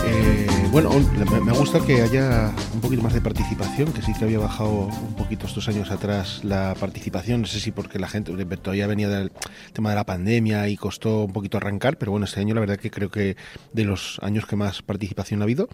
Eh, 0.06 0.48
bueno, 0.72 0.90
me- 0.92 1.51
gusta 1.72 1.88
que 1.88 2.02
haya 2.02 2.54
un 2.74 2.82
poquito 2.82 3.02
más 3.02 3.14
de 3.14 3.22
participación, 3.22 3.94
que 3.94 4.02
sí 4.02 4.12
que 4.14 4.26
había 4.26 4.40
bajado 4.40 4.90
un 4.90 5.16
poquito 5.16 5.46
estos 5.46 5.70
años 5.70 5.90
atrás 5.90 6.44
la 6.44 6.76
participación, 6.78 7.42
no 7.42 7.48
sé 7.48 7.62
si 7.62 7.72
porque 7.72 7.98
la 7.98 8.10
gente 8.10 8.34
todavía 8.58 8.88
venía 8.88 9.08
del 9.08 9.32
tema 9.72 9.92
de 9.92 9.96
la 9.96 10.04
pandemia 10.04 10.68
y 10.68 10.76
costó 10.76 11.24
un 11.24 11.32
poquito 11.32 11.56
arrancar, 11.56 11.98
pero 11.98 12.12
bueno, 12.12 12.26
este 12.26 12.42
año 12.42 12.56
la 12.56 12.60
verdad 12.60 12.76
que 12.76 12.92
creo 12.92 13.10
que 13.10 13.38
de 13.72 13.86
los 13.86 14.20
años 14.22 14.46
que 14.46 14.58
más 14.58 14.82
participación 14.82 15.40
ha 15.42 15.44
habido. 15.44 15.70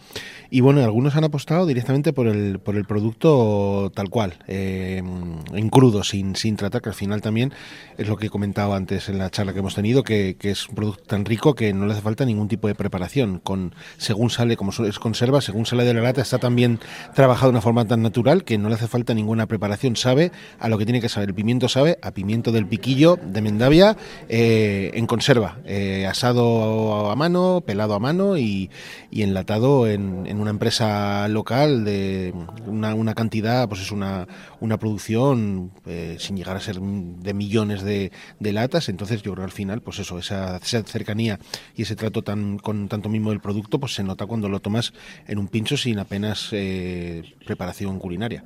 Y 0.51 0.61
bueno, 0.61 0.83
algunos 0.83 1.15
han 1.15 1.23
apostado 1.23 1.65
directamente 1.65 2.13
por 2.13 2.27
el, 2.27 2.59
por 2.59 2.75
el 2.75 2.85
producto 2.85 3.91
tal 3.95 4.11
cual, 4.11 4.35
eh, 4.47 4.97
en 4.97 5.69
crudo, 5.69 6.03
sin, 6.03 6.35
sin 6.35 6.57
tratar, 6.57 6.83
que 6.83 6.89
al 6.89 6.95
final 6.95 7.21
también 7.23 7.53
es 7.97 8.07
lo 8.07 8.17
que 8.17 8.27
he 8.27 8.29
comentado 8.29 8.75
antes 8.75 9.09
en 9.09 9.17
la 9.17 9.31
charla 9.31 9.53
que 9.53 9.59
hemos 9.59 9.73
tenido, 9.73 10.03
que, 10.03 10.35
que 10.37 10.51
es 10.51 10.69
un 10.69 10.75
producto 10.75 11.03
tan 11.05 11.25
rico 11.25 11.55
que 11.55 11.73
no 11.73 11.87
le 11.87 11.93
hace 11.93 12.03
falta 12.03 12.23
ningún 12.23 12.49
tipo 12.49 12.67
de 12.67 12.75
preparación, 12.75 13.39
con 13.39 13.73
según 13.97 14.29
sale, 14.29 14.57
como 14.57 14.71
es 14.71 14.99
conserva, 14.99 15.41
según 15.41 15.65
sale 15.65 15.86
de 15.87 15.93
la 15.93 16.01
lata, 16.01 16.21
está 16.21 16.37
también 16.37 16.79
trabajado 17.15 17.47
de 17.47 17.51
una 17.51 17.61
forma 17.61 17.85
tan 17.85 18.01
natural 18.01 18.43
que 18.43 18.57
no 18.57 18.69
le 18.69 18.75
hace 18.75 18.87
falta 18.87 19.13
ninguna 19.13 19.47
preparación. 19.47 19.95
Sabe 19.95 20.31
a 20.59 20.69
lo 20.69 20.77
que 20.77 20.85
tiene 20.85 21.01
que 21.01 21.09
saber. 21.09 21.29
El 21.29 21.35
pimiento 21.35 21.69
sabe 21.69 21.97
a 22.01 22.11
pimiento 22.11 22.51
del 22.51 22.65
piquillo 22.65 23.17
de 23.21 23.41
Mendavia 23.41 23.97
eh, 24.29 24.91
en 24.93 25.07
conserva, 25.07 25.57
eh, 25.65 26.05
asado 26.07 27.09
a 27.09 27.15
mano, 27.15 27.63
pelado 27.65 27.93
a 27.93 27.99
mano 27.99 28.37
y, 28.37 28.69
enlatado 29.23 29.87
en, 29.87 30.39
una 30.39 30.49
empresa 30.49 31.27
local 31.27 31.85
de 31.85 32.33
una, 32.65 33.13
cantidad, 33.13 33.67
pues 33.67 33.81
es 33.81 33.91
una, 33.91 34.27
una 34.59 34.77
producción 34.77 35.71
eh, 35.85 36.17
sin 36.19 36.37
llegar 36.37 36.57
a 36.57 36.59
ser 36.59 36.79
de 36.79 37.33
millones 37.33 37.83
de, 37.83 38.11
latas. 38.39 38.89
Entonces 38.89 39.21
yo 39.21 39.33
creo 39.33 39.43
que 39.43 39.51
al 39.51 39.51
final, 39.51 39.81
pues 39.81 39.99
eso, 39.99 40.19
esa, 40.19 40.59
cercanía 40.59 41.39
y 41.75 41.83
ese 41.83 41.95
trato 41.95 42.23
tan 42.23 42.57
con 42.57 42.87
tanto 42.87 43.09
mismo 43.09 43.31
del 43.31 43.39
producto, 43.39 43.79
pues 43.79 43.93
se 43.93 44.03
nota 44.03 44.25
cuando 44.25 44.49
lo 44.49 44.59
tomas 44.59 44.93
en 45.27 45.37
un 45.37 45.47
pincho 45.47 45.77
sin 45.77 45.99
apenas 45.99 46.49
preparación 47.45 47.99
culinaria. 47.99 48.43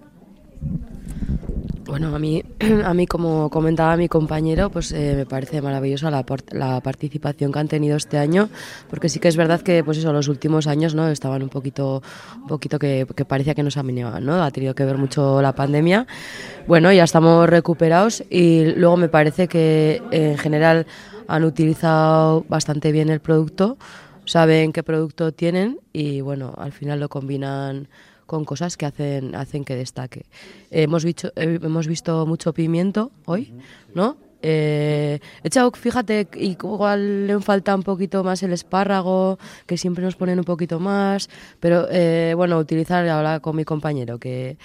Bueno, 1.91 2.15
a 2.15 2.19
mí, 2.19 2.41
a 2.85 2.93
mí 2.93 3.05
como 3.05 3.49
comentaba 3.49 3.97
mi 3.97 4.07
compañero, 4.07 4.69
pues 4.69 4.93
eh, 4.93 5.13
me 5.13 5.25
parece 5.25 5.61
maravillosa 5.61 6.09
la, 6.09 6.23
la, 6.51 6.79
participación 6.79 7.51
que 7.51 7.59
han 7.59 7.67
tenido 7.67 7.97
este 7.97 8.17
año, 8.17 8.47
porque 8.89 9.09
sí 9.09 9.19
que 9.19 9.27
es 9.27 9.35
verdad 9.35 9.59
que, 9.59 9.83
pues 9.83 9.97
eso, 9.97 10.13
los 10.13 10.29
últimos 10.29 10.67
años, 10.67 10.95
¿no? 10.95 11.09
Estaban 11.09 11.43
un 11.43 11.49
poquito, 11.49 12.01
un 12.37 12.47
poquito 12.47 12.79
que, 12.79 13.05
parecía 13.27 13.55
que 13.55 13.63
nos 13.63 13.75
amenaban, 13.75 14.25
¿no? 14.25 14.41
Ha 14.41 14.51
tenido 14.51 14.73
que 14.73 14.85
ver 14.85 14.97
mucho 14.97 15.41
la 15.41 15.53
pandemia. 15.53 16.07
Bueno, 16.65 16.93
ya 16.93 17.03
estamos 17.03 17.49
recuperados 17.49 18.23
y 18.29 18.67
luego 18.67 18.95
me 18.95 19.09
parece 19.09 19.49
que 19.49 20.01
en 20.11 20.37
general 20.37 20.87
han 21.27 21.43
utilizado 21.43 22.45
bastante 22.47 22.93
bien 22.93 23.09
el 23.09 23.19
producto, 23.19 23.77
saben 24.23 24.71
qué 24.71 24.81
producto 24.81 25.33
tienen 25.33 25.81
y 25.91 26.21
bueno, 26.21 26.53
al 26.57 26.71
final 26.71 27.01
lo 27.01 27.09
combinan 27.09 27.89
con 28.31 28.45
cosas 28.45 28.77
que 28.77 28.85
hacen, 28.85 29.35
hacen 29.35 29.65
que 29.65 29.75
destaque. 29.75 30.23
hemos, 30.69 31.03
visto, 31.03 31.33
eh, 31.35 31.59
hemos 31.61 31.85
visto 31.85 32.25
mucho 32.25 32.53
pimiento 32.53 33.11
hoy, 33.25 33.53
¿no? 33.93 34.15
Eh, 34.41 35.19
echado, 35.43 35.69
fíjate, 35.71 36.29
igual 36.35 37.27
le 37.27 37.37
falta 37.41 37.75
un 37.75 37.83
poquito 37.83 38.23
más 38.23 38.41
el 38.41 38.53
espárrago, 38.53 39.37
que 39.65 39.77
siempre 39.77 40.01
nos 40.05 40.15
ponen 40.15 40.39
un 40.39 40.45
poquito 40.45 40.79
más, 40.79 41.29
pero 41.59 41.87
eh, 41.91 42.33
bueno, 42.37 42.57
utilizar, 42.57 43.05
ahora 43.09 43.41
con 43.41 43.57
mi 43.57 43.65
compañero, 43.65 44.17
que 44.17 44.57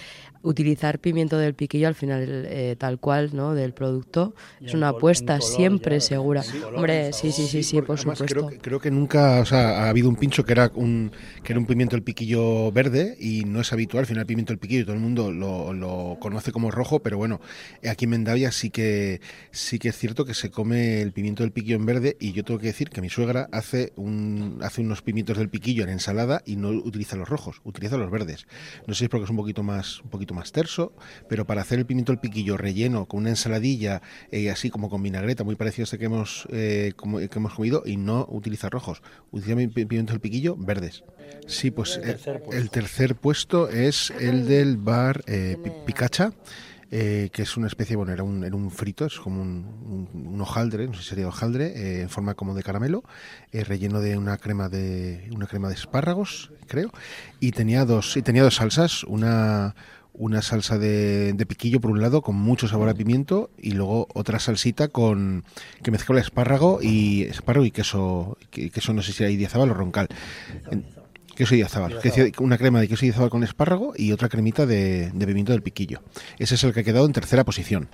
utilizar 0.47 1.01
pimiento 1.01 1.39
del 1.39 1.55
piquillo 1.55 1.89
al 1.89 1.97
final 1.97 2.47
eh, 2.49 2.77
tal 2.79 2.99
cual 3.01 3.31
no 3.35 3.55
del 3.55 3.73
producto. 3.73 4.35
Es 4.61 4.75
una 4.75 4.91
apuesta 4.91 5.41
siempre 5.41 6.01
segura. 6.01 6.43
hombre 6.75 7.13
sí 7.13 7.33
sí 7.33 7.47
sí 7.47 7.63
sí, 7.63 7.83
por 7.83 7.99
supuesto 7.99 8.25
creo 8.27 8.49
que, 8.49 8.59
creo 8.59 8.81
que 8.81 8.91
nunca 8.91 9.41
o 9.41 9.45
sea, 9.45 9.85
ha 9.85 9.89
habido 9.89 10.09
un 10.09 10.17
pincho 10.17 10.45
que 10.45 10.53
era 10.53 10.71
un 10.75 11.11
que 11.43 11.53
era 11.53 11.59
un 11.59 11.67
pimiento 11.67 11.97
del 11.97 12.03
piquillo 12.03 12.71
verde 12.71 13.17
y 13.19 13.45
no 13.45 13.61
es 13.61 13.73
habitual 13.73 14.01
al 14.03 14.07
final 14.07 14.21
el 14.21 14.27
pimiento 14.27 14.53
del 14.53 14.59
piquillo 14.59 14.85
todo 14.85 14.95
el 14.95 15.01
mundo 15.01 15.33
lo, 15.33 15.73
lo, 15.73 16.17
conoce 16.21 16.53
como 16.53 16.71
rojo 16.71 17.01
pero 17.01 17.19
bueno 17.19 17.41
aquí 17.89 18.05
en 18.05 18.13
Mendavia 18.13 18.53
sí 18.53 18.71
que 18.71 19.21
sí 19.51 19.79
que 19.79 19.89
es 19.89 19.97
cierto 19.97 20.25
que 20.25 20.35
se 20.35 20.51
come 20.51 21.03
el 21.03 21.13
pimiento 21.13 21.43
del 21.43 21.53
piquillo 21.53 21.77
en 21.77 21.87
verde 21.87 22.17
y 22.21 22.33
yo 22.33 22.45
tengo 22.45 22.61
que 22.61 22.67
decir 22.67 22.91
que 22.91 23.01
mi 23.01 23.11
suegra 23.11 23.49
hace 23.53 23.93
un 23.97 24.59
hace 24.63 24.81
unos 24.81 25.03
pimientos 25.03 25.39
del 25.39 25.49
piquillo 25.49 25.83
en 25.83 25.91
ensalada 25.91 26.43
y 26.47 26.57
no 26.57 26.69
utiliza 26.69 27.17
los 27.17 27.29
rojos 27.29 27.61
utiliza 27.65 27.97
los 27.97 28.11
verdes. 28.11 28.47
No 28.87 28.95
sé 28.95 29.01
si 29.01 29.05
es 29.05 29.11
porque 29.11 29.25
es 29.25 29.31
un 29.31 29.37
poquito 29.37 29.63
más 29.63 30.01
un 30.01 30.11
poquito 30.11 30.35
más 30.37 30.53
terso, 30.53 30.93
pero 31.29 31.47
para 31.47 31.63
hacer 31.63 31.81
el 31.81 31.87
pimiento 31.87 32.13
al 32.13 32.21
piquillo 32.21 32.57
relleno 32.57 33.07
con 33.07 33.21
una 33.21 33.31
ensaladilla 33.31 34.03
y 34.31 34.47
eh, 34.47 34.51
así 34.51 34.71
como 34.71 34.89
con 34.89 35.03
vinagreta, 35.03 35.45
muy 35.45 35.57
parecido 35.57 35.83
a 35.83 35.87
este 35.87 35.99
que 35.99 36.05
hemos, 36.05 36.47
eh, 36.53 36.93
que 36.97 37.39
hemos 37.39 37.55
comido, 37.55 37.83
y 37.85 37.97
no 37.97 38.27
utiliza 38.31 38.69
rojos, 38.69 39.03
utiliza 39.33 39.57
pimiento 39.75 40.13
al 40.13 40.21
piquillo 40.21 40.57
verdes. 40.57 41.05
Sí, 41.47 41.71
pues 41.71 41.97
el 41.97 42.71
tercer, 42.71 43.17
puesto 43.17 43.69
es 43.69 44.13
el 44.21 44.47
del 44.47 44.77
bar 44.77 45.23
eh, 45.27 45.57
Picacha. 45.85 46.33
que 46.91 47.31
es 47.35 47.57
una 47.57 47.67
especie, 47.67 47.97
bueno, 47.97 48.13
era 48.13 48.23
un, 48.23 48.45
era 48.45 48.55
un 48.55 48.71
frito, 48.71 49.07
es 49.07 49.19
como 49.19 49.43
un, 49.43 50.39
hojaldre, 50.41 50.87
no 50.87 50.95
sé 50.95 51.03
si 51.03 51.09
sería 51.11 51.27
hojaldre, 51.27 52.03
en 52.03 52.09
forma 52.09 52.35
como 52.35 52.55
de 52.55 52.63
caramelo, 52.63 53.03
relleno 53.53 54.01
de 54.01 54.17
una 54.17 54.39
crema 54.39 54.69
de 54.69 55.29
una 55.33 55.47
crema 55.47 55.69
de 55.69 55.75
espárragos, 55.75 56.53
creo, 56.67 56.91
y 57.41 57.51
tenía 57.53 57.85
dos, 57.85 58.17
y 58.17 58.23
tenía 58.23 58.45
dos 58.45 58.57
salsas, 58.57 59.03
una 59.05 59.75
una 60.19 60.43
salsa 60.43 60.79
de, 60.79 61.35
piquillo 61.47 61.81
por 61.81 61.91
un 61.91 62.01
lado 62.01 62.23
con 62.23 62.37
mucho 62.37 62.69
sabor 62.69 62.89
a 62.89 62.95
pimiento 62.95 63.51
y 63.59 63.73
luego 63.73 64.09
otra 64.15 64.39
salsita 64.39 64.89
con 64.89 65.45
que 65.83 65.91
mezcla 65.91 66.21
espárrago 66.21 66.81
y 66.83 67.23
espárrago 67.23 67.67
y 67.67 67.71
queso, 67.71 68.39
queso 68.51 68.93
no 68.93 69.03
sé 69.03 69.13
si 69.13 69.25
hay 69.25 69.37
diazabal 69.37 69.71
o 69.71 69.75
roncal. 69.75 70.09
Queso 71.35 71.55
diazabal, 71.55 71.99
una 72.39 72.57
crema 72.57 72.81
de 72.81 72.89
queso 72.89 73.05
diazabal 73.05 73.29
con 73.29 73.45
espárrago 73.45 73.93
y 73.97 74.13
otra 74.13 74.29
cremita 74.29 74.65
de, 74.65 75.13
pimiento 75.19 75.53
del 75.53 75.63
piquillo. 75.63 76.01
Ese 76.39 76.55
es 76.55 76.65
el 76.65 76.73
que 76.73 76.81
ha 76.81 76.85
quedado 76.85 77.07
en 77.07 77.13
tercera 77.13 77.45
posición. 77.45 77.89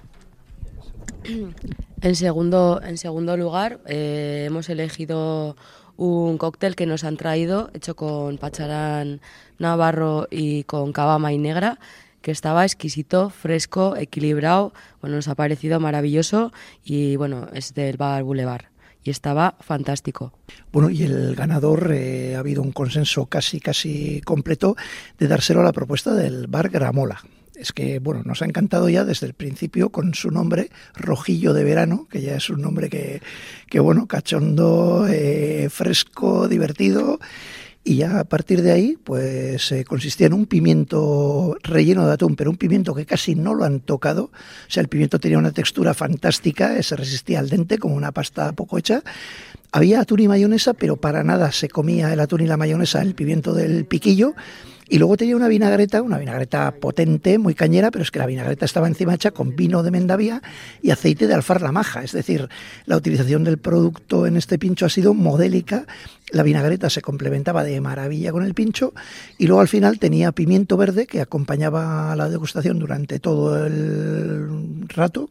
En 2.03 2.17
segundo, 2.17 2.81
en 2.83 2.99
segundo 2.99 3.37
lugar, 3.37 3.79
eh, 3.87 4.47
hemos 4.49 4.69
elegido 4.69 5.55
un 5.97 6.37
cóctel 6.37 6.75
que 6.75 6.85
nos 6.85 7.05
han 7.05 7.17
traído, 7.17 7.71
hecho 7.75 7.95
con 7.95 8.39
pacharán 8.39 9.21
navarro 9.61 10.27
y 10.29 10.65
con 10.65 10.93
cabama 10.93 11.33
y 11.33 11.39
negra, 11.39 11.79
que 12.23 12.31
estaba 12.31 12.65
exquisito, 12.65 13.31
fresco, 13.31 13.97
equilibrado, 13.97 14.73
bueno, 15.01 15.17
nos 15.17 15.29
ha 15.29 15.35
parecido 15.35 15.81
maravilloso 15.81 16.53
y 16.85 17.17
bueno, 17.17 17.49
es 17.53 17.75
del 17.75 17.97
Bar 17.97 18.23
Boulevard 18.23 18.73
y 19.05 19.11
estaba 19.11 19.57
fantástico. 19.61 20.33
Bueno, 20.73 20.91
y 20.91 21.03
el 21.03 21.35
ganador 21.35 21.93
eh, 21.93 22.37
ha 22.37 22.39
habido 22.39 22.63
un 22.63 22.73
consenso 22.73 23.27
casi 23.27 23.61
casi 23.61 24.21
completo 24.23 24.77
de 25.19 25.29
dárselo 25.29 25.61
a 25.61 25.65
la 25.65 25.73
propuesta 25.73 26.15
del 26.15 26.47
Bar 26.47 26.71
Gramola. 26.71 27.21
Es 27.55 27.73
que, 27.73 27.99
bueno, 27.99 28.23
nos 28.25 28.43
ha 28.43 28.47
encantado 28.47 28.89
ya 28.89 29.05
desde 29.05 29.27
el 29.27 29.35
principio 29.35 29.91
con 29.91 30.15
su 30.15 30.31
nombre, 30.31 30.71
Rojillo 30.95 31.53
de 31.53 31.63
Verano, 31.63 32.09
que 32.11 32.21
ya 32.21 32.35
es 32.35 32.51
un 32.51 32.61
nombre 32.61 32.89
que, 32.89 33.21
que 33.69 33.79
bueno, 33.79 34.07
cachondo, 34.07 35.07
eh, 35.09 35.69
fresco, 35.71 36.49
divertido 36.49 37.21
y 37.85 37.97
ya 37.97 38.21
a 38.21 38.25
partir 38.25 38.63
de 38.63 38.71
ahí, 38.71 38.97
pues 39.03 39.73
eh, 39.73 39.85
consistía 39.85 40.29
en 40.29 40.35
un 40.35 40.47
pimiento 40.47 41.57
relleno 41.65 42.07
de 42.07 42.13
atún, 42.13 42.37
pero 42.37 42.51
un 42.51 42.57
pimiento 42.57 42.95
que 42.95 43.07
casi 43.07 43.35
no 43.35 43.55
lo 43.55 43.65
han 43.65 43.81
tocado. 43.81 44.25
O 44.25 44.31
sea, 44.71 44.83
el 44.83 44.89
pimiento 44.89 45.19
tenía 45.19 45.39
una 45.39 45.51
textura 45.51 45.93
fantástica, 45.93 46.81
se 46.81 46.95
resistía 46.95 47.41
al 47.41 47.49
dente 47.49 47.79
como 47.79 47.97
una 47.97 48.13
pasta 48.13 48.53
poco 48.53 48.79
hecha. 48.79 49.03
Había 49.73 50.01
atún 50.01 50.21
y 50.21 50.29
mayonesa, 50.29 50.75
pero 50.75 50.97
para 50.97 51.25
nada 51.25 51.51
se 51.51 51.69
comía 51.69 52.13
el 52.13 52.21
atún 52.21 52.43
y 52.43 52.47
la 52.47 52.57
mayonesa, 52.57 53.03
el 53.03 53.15
pimiento 53.15 53.53
del 53.53 53.85
piquillo. 53.85 54.35
Y 54.93 54.99
luego 54.99 55.17
tenía 55.17 55.37
una 55.37 55.49
vinagreta, 55.49 56.03
una 56.03 56.19
vinagreta 56.19 56.71
potente, 56.73 57.39
muy 57.39 57.55
cañera, 57.55 57.91
pero 57.91 58.03
es 58.03 58.11
que 58.11 58.19
la 58.19 58.27
vinagreta 58.27 58.67
estaba 58.67 58.87
encima 58.87 59.15
hecha 59.15 59.31
con 59.31 59.57
vino 59.57 59.83
de 59.83 59.91
Mendavia 59.91 60.43
y 60.83 60.91
aceite 60.91 61.27
de 61.27 61.33
alfar 61.33 61.63
la 61.63 61.73
maja. 61.73 62.05
Es 62.05 62.13
decir, 62.13 62.51
la 62.85 62.99
utilización 62.99 63.43
del 63.43 63.57
producto 63.57 64.27
en 64.27 64.37
este 64.37 64.59
pincho 64.59 64.85
ha 64.85 64.91
sido 64.91 65.15
modélica 65.15 65.87
la 66.33 66.43
vinagreta 66.43 66.89
se 66.89 67.03
complementaba 67.03 67.63
de 67.63 67.81
maravilla 67.81 68.33
con 68.33 68.43
el 68.43 68.55
pincho 68.55 68.95
y 69.37 69.47
luego 69.47 69.61
al 69.61 69.69
final 69.69 69.99
tenía 69.99 70.33
pimiento 70.33 70.79
verde 70.79 71.07
que 71.07 71.21
acompañaba 71.21 72.17
la 72.17 72.31
degustación 72.31 72.79
durante 72.79 73.19
todo 73.19 73.67
el 73.67 74.89
rato 74.89 75.29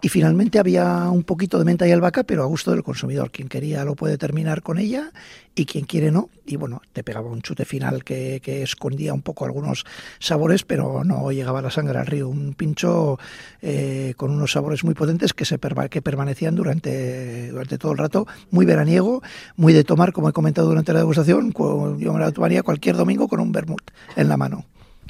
y 0.00 0.08
finalmente 0.08 0.60
había 0.60 1.10
un 1.10 1.24
poquito 1.24 1.58
de 1.58 1.64
menta 1.64 1.88
y 1.88 1.90
albahaca 1.90 2.22
pero 2.22 2.44
a 2.44 2.46
gusto 2.46 2.70
del 2.70 2.84
consumidor. 2.84 3.32
Quien 3.32 3.48
quería 3.48 3.84
lo 3.84 3.96
puede 3.96 4.18
terminar 4.18 4.62
con 4.62 4.78
ella 4.78 5.10
y 5.56 5.64
quien 5.64 5.86
quiere 5.86 6.12
no. 6.12 6.28
Y 6.44 6.54
bueno, 6.54 6.82
te 6.92 7.02
pegaba 7.02 7.28
un 7.28 7.42
chute 7.42 7.64
final 7.64 8.04
que, 8.04 8.40
escondía 8.62 9.12
un 9.12 9.22
poco 9.22 9.44
algunos 9.44 9.84
sabores 10.20 10.62
pero 10.62 11.02
no 11.02 11.32
llegaba 11.32 11.62
la 11.62 11.70
sangre 11.70 11.98
al 11.98 12.06
río. 12.06 12.28
Un 12.28 12.54
pincho 12.54 13.18
eh, 13.62 14.14
con 14.16 14.30
unos 14.30 14.52
sabores 14.52 14.84
muy 14.84 14.94
potentes 14.94 15.32
que, 15.32 15.44
se 15.44 15.58
que 15.90 16.02
permanecían 16.02 16.54
durante, 16.54 17.50
durante 17.50 17.78
todo 17.78 17.92
el 17.92 17.98
rato, 17.98 18.26
muy 18.50 18.66
veraniego, 18.66 19.22
muy 19.56 19.72
de 19.72 19.82
tomar 19.82 20.12
como 20.12 20.30
comentado 20.32 20.68
durante 20.68 20.92
la 20.92 20.98
degustación, 20.98 21.52
yo 21.52 22.12
me 22.12 22.20
la 22.20 22.30
tomaría 22.30 22.62
cualquier 22.62 22.96
domingo 22.96 23.26
con 23.26 23.40
un 23.40 23.52
vermut 23.52 23.90
en 24.16 24.28
la 24.28 24.36
mano. 24.36 24.66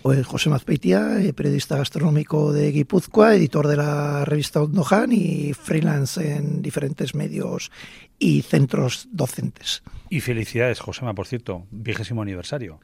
Pues 0.07 0.25
José 0.25 0.51
Mazpeitia, 0.51 1.21
eh, 1.21 1.33
periodista 1.33 1.77
gastronómico 1.77 2.53
de 2.53 2.71
Guipúzcoa, 2.71 3.35
editor 3.35 3.67
de 3.67 3.77
la 3.77 4.25
revista 4.25 4.63
Ondojan 4.63 5.11
y 5.11 5.53
freelance 5.53 6.37
en 6.37 6.63
diferentes 6.63 7.17
medios 7.17 7.73
y 8.19 8.43
centros 8.43 9.09
docentes. 9.11 9.83
Y 10.11 10.21
felicidades, 10.21 10.81
Josema, 10.81 11.15
por 11.15 11.27
cierto, 11.27 11.67
vigésimo 11.71 12.23
aniversario 12.23 12.81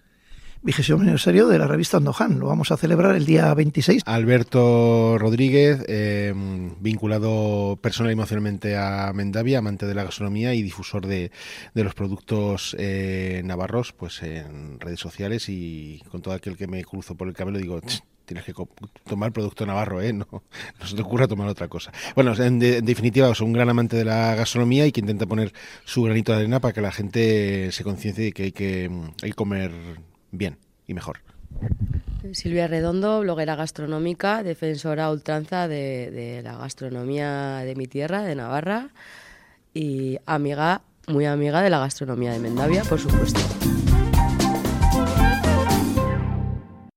vigésimo 0.63 1.01
aniversario 1.01 1.49
de 1.49 1.59
la 1.59 1.67
revista 1.67 1.97
Andojan. 1.97 2.39
Lo 2.39 2.47
vamos 2.47 2.71
a 2.71 2.77
celebrar 2.77 3.17
el 3.17 3.27
día 3.27 3.53
26. 3.53 4.03
Alberto 4.07 5.19
Rodríguez, 5.19 5.85
eh, 5.89 6.33
vinculado 6.81 7.79
personal 7.83 8.13
y 8.13 8.15
emocionalmente 8.15 8.77
a 8.77 9.13
Mendavia, 9.13 9.59
amante 9.59 9.87
de 9.87 9.95
la 9.95 10.05
gastronomía 10.05 10.55
y 10.55 10.63
difusor 10.63 11.07
de, 11.07 11.31
los 11.75 11.95
productos 11.95 12.77
eh, 12.79 13.43
navarros, 13.45 13.93
pues 13.93 14.23
en 14.23 14.79
redes 14.81 15.01
sociales 15.01 15.49
y 15.49 16.01
con 16.11 16.23
todo 16.23 16.35
aquel 16.35 16.57
que 16.57 16.69
me 16.69 16.85
cruzo 16.85 17.17
por 17.17 17.29
el 17.29 17.35
camino 17.35 17.59
digo, 17.59 17.81
tienes 18.25 18.45
que 18.45 18.55
tomar 19.09 19.33
producto 19.33 19.67
navarro, 19.67 20.01
¿eh? 20.01 20.13
No, 20.23 20.27
no 20.31 20.87
se 20.87 20.95
te 20.95 21.03
ocurra 21.03 21.27
tomar 21.27 21.49
otra 21.49 21.69
cosa. 21.69 21.93
Bueno, 22.15 22.35
en, 22.37 22.59
definitiva, 22.59 23.35
soy 23.35 23.47
un 23.47 23.53
gran 23.53 23.69
amante 23.69 23.97
de 23.97 24.05
la 24.05 24.35
gastronomía 24.35 24.87
y 24.87 24.93
que 24.93 25.01
intenta 25.01 25.27
poner 25.27 25.53
su 25.85 26.03
granito 26.03 26.33
de 26.33 26.39
arena 26.39 26.61
para 26.61 26.73
que 26.73 26.81
la 26.81 26.93
gente 26.93 27.73
se 27.73 27.85
conciencie 27.85 28.25
de 28.25 28.33
que 28.33 28.43
hay 28.45 28.53
que, 28.53 28.91
hay 29.23 29.33
comer 29.33 29.73
bien 30.31 30.59
y 30.87 30.95
mejor. 30.95 31.21
Silvia 32.33 32.69
Redondo, 32.69 33.21
bloguera 33.21 33.57
gastronómica, 33.57 34.43
defensora 34.43 35.11
ultranza 35.11 35.69
de, 35.69 36.11
de 36.11 36.43
la 36.43 36.57
gastronomía 36.57 37.59
de 37.59 37.75
mi 37.75 37.87
tierra, 37.87 38.23
de 38.23 38.35
Navarra, 38.35 38.91
y 39.75 40.19
amiga, 40.27 40.83
muy 41.09 41.27
amiga 41.27 41.63
de 41.63 41.71
la 41.71 41.79
gastronomía 41.79 42.33
de 42.33 42.39
Mendavia, 42.39 42.85
por 42.85 43.01
supuesto. 43.01 43.41